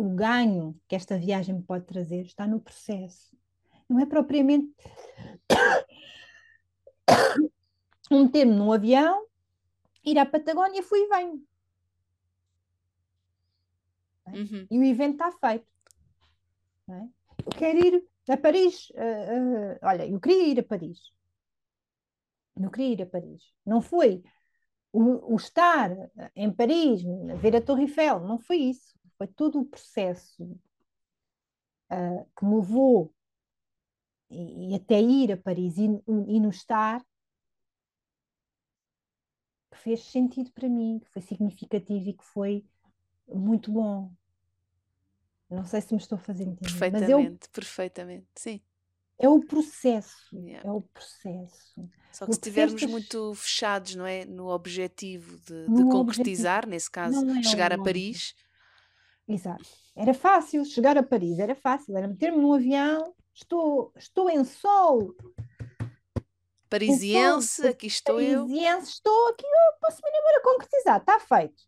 [0.00, 3.36] o ganho que esta viagem me pode trazer está no processo.
[3.88, 4.74] Não é propriamente
[8.10, 9.26] um me num avião,
[10.04, 11.46] ir à Patagónia, fui e venho.
[14.26, 14.66] Uhum.
[14.70, 15.66] E o evento está feito.
[16.88, 17.02] É?
[17.46, 18.90] Eu quero ir a Paris.
[18.90, 20.98] Uh, uh, olha, eu queria ir a Paris.
[22.56, 23.52] Não queria ir a Paris.
[23.66, 24.22] Não foi
[24.92, 25.90] o, o, estar
[26.36, 27.02] em Paris,
[27.40, 28.94] ver a Torre Eiffel, não foi isso.
[29.16, 30.44] Foi todo o processo
[31.90, 33.14] uh, que me levou
[34.30, 37.04] e, e, até ir a Paris e, e no estar
[39.70, 42.64] que fez sentido para mim, que foi significativo e que foi
[43.28, 44.12] muito bom.
[45.50, 46.60] Não sei se me estou a fazer entender.
[46.60, 48.60] Perfeitamente, mas eu, perfeitamente, sim.
[49.16, 50.68] É o processo, yeah.
[50.68, 51.88] é o processo.
[52.12, 56.70] Só que o se estivermos muito fechados, não é, no objetivo de, de concretizar, objetivo,
[56.70, 58.34] nesse caso, é chegar a Paris.
[59.26, 59.64] Exato.
[59.96, 65.14] Era fácil chegar a Paris, era fácil, era meter-me num avião, estou, estou em sol.
[66.68, 68.46] Parisiense, sol, aqui estou parisiense, eu.
[68.46, 71.62] Parisiense, estou aqui, eu posso me embora concretizar, está feito.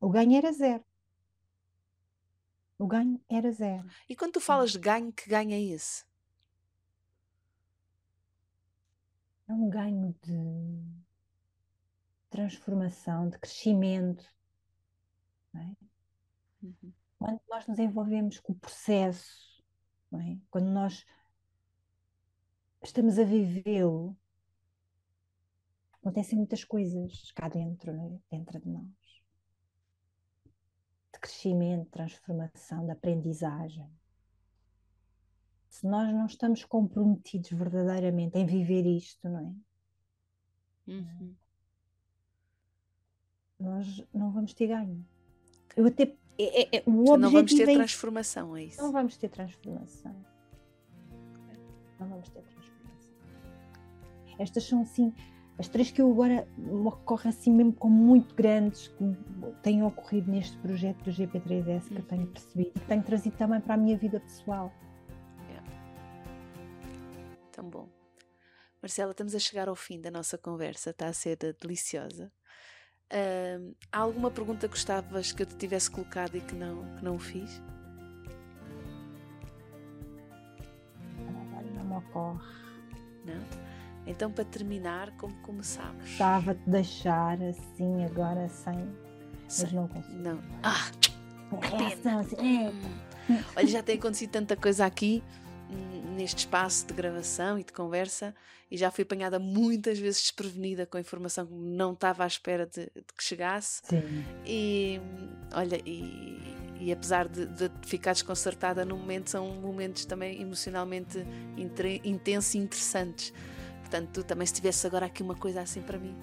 [0.00, 0.84] O ganho era zero.
[2.78, 3.86] O ganho era zero.
[4.08, 6.04] E quando tu falas de ganho, que ganho é esse?
[9.50, 10.80] é um ganho de
[12.30, 14.24] transformação, de crescimento.
[15.54, 15.89] É?
[16.62, 16.92] Uhum.
[17.18, 19.62] Quando nós nos envolvemos com o processo,
[20.14, 20.38] é?
[20.50, 21.04] quando nós
[22.82, 24.16] estamos a vivê-lo,
[25.92, 28.18] acontecem muitas coisas cá dentro, é?
[28.30, 28.84] dentro de nós.
[31.12, 33.90] De crescimento, de transformação, de aprendizagem
[35.70, 40.92] se nós não estamos comprometidos verdadeiramente em viver isto, não é?
[40.92, 41.34] Uhum.
[43.58, 45.06] Nós não vamos ter ganho.
[45.76, 46.16] Eu até.
[46.42, 48.80] É, é, é o não vamos ter é transformação, é isso?
[48.80, 50.14] Não vamos ter transformação.
[51.98, 53.14] Não vamos ter transformação.
[54.38, 55.12] Estas são assim.
[55.58, 59.04] As três que eu agora me ocorrem assim mesmo como muito grandes, que
[59.62, 62.32] têm ocorrido neste projeto do GP3S que eu tenho uhum.
[62.32, 64.72] percebido e que tenho trazido também para a minha vida pessoal
[67.60, 67.88] tão bom.
[68.80, 72.32] Marcela, estamos a chegar ao fim da nossa conversa, está a ser deliciosa.
[73.12, 77.04] Uh, há alguma pergunta que gostavas que eu te tivesse colocado e que não, que
[77.04, 77.60] não fiz?
[81.74, 82.40] Não me ocorre.
[83.24, 83.70] Não?
[84.06, 86.02] Então, para terminar, como começámos?
[86.02, 88.88] Gostava de deixar assim agora sem,
[89.44, 90.18] mas não consigo.
[90.18, 90.40] Não.
[90.62, 90.90] Ah!
[92.20, 92.72] Assim, é.
[93.56, 95.22] Olha, já tem acontecido tanta coisa aqui
[96.16, 98.34] neste espaço de gravação e de conversa
[98.70, 102.66] e já fui apanhada muitas vezes desprevenida com a informação que não estava à espera
[102.66, 103.82] de, de que chegasse.
[103.84, 104.24] Sim.
[104.46, 105.00] E
[105.52, 106.38] olha, e,
[106.78, 111.18] e apesar de, de, ficar desconcertada no momento, são momentos também emocionalmente
[112.04, 113.32] intensos e interessantes.
[113.80, 116.16] Portanto, tu também, se tivesse agora aqui uma coisa assim para mim,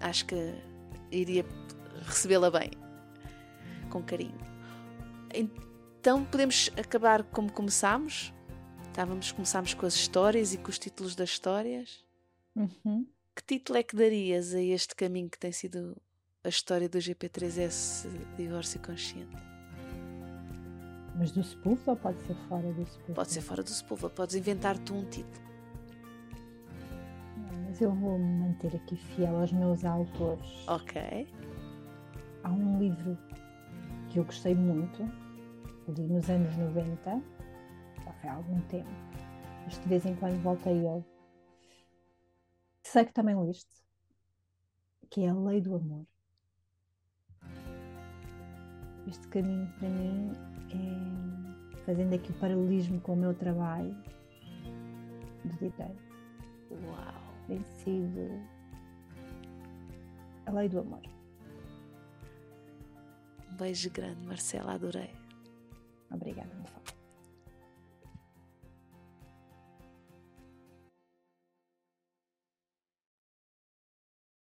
[0.00, 0.54] acho que
[1.10, 1.46] iria
[2.04, 2.70] recebê-la bem,
[3.88, 4.38] com carinho.
[5.32, 8.34] Então, podemos acabar como começámos?
[8.96, 12.02] Estávamos, começámos com as histórias e com os títulos das histórias.
[12.56, 13.06] Uhum.
[13.34, 15.94] Que título é que darias a este caminho que tem sido
[16.42, 19.36] a história do GP3S Divórcio Consciente?
[21.14, 23.12] Mas do Sepulva ou pode ser fora do Sepulva?
[23.12, 25.46] Pode ser fora do Sepulva, podes inventar tu um título.
[27.36, 30.66] Não, mas eu vou me manter aqui fiel aos meus autores.
[30.68, 31.28] Ok.
[32.44, 33.18] Há um livro
[34.08, 35.02] que eu gostei muito,
[35.86, 37.35] li nos anos 90, já foi
[38.26, 38.90] há algum tempo,
[39.64, 41.04] mas de vez em quando volto a ele.
[42.82, 43.84] Sei que também liste,
[45.10, 46.06] que é a Lei do Amor.
[49.06, 50.32] Este caminho para mim
[50.72, 53.94] é fazendo aqui o paralelismo com o meu trabalho
[55.44, 55.86] de DJ.
[56.70, 57.26] Uau!
[57.46, 58.44] Tem sido
[60.46, 61.02] a lei do amor.
[63.52, 65.14] Um beijo grande, Marcela, adorei.
[66.10, 66.95] Obrigada, Mafalda.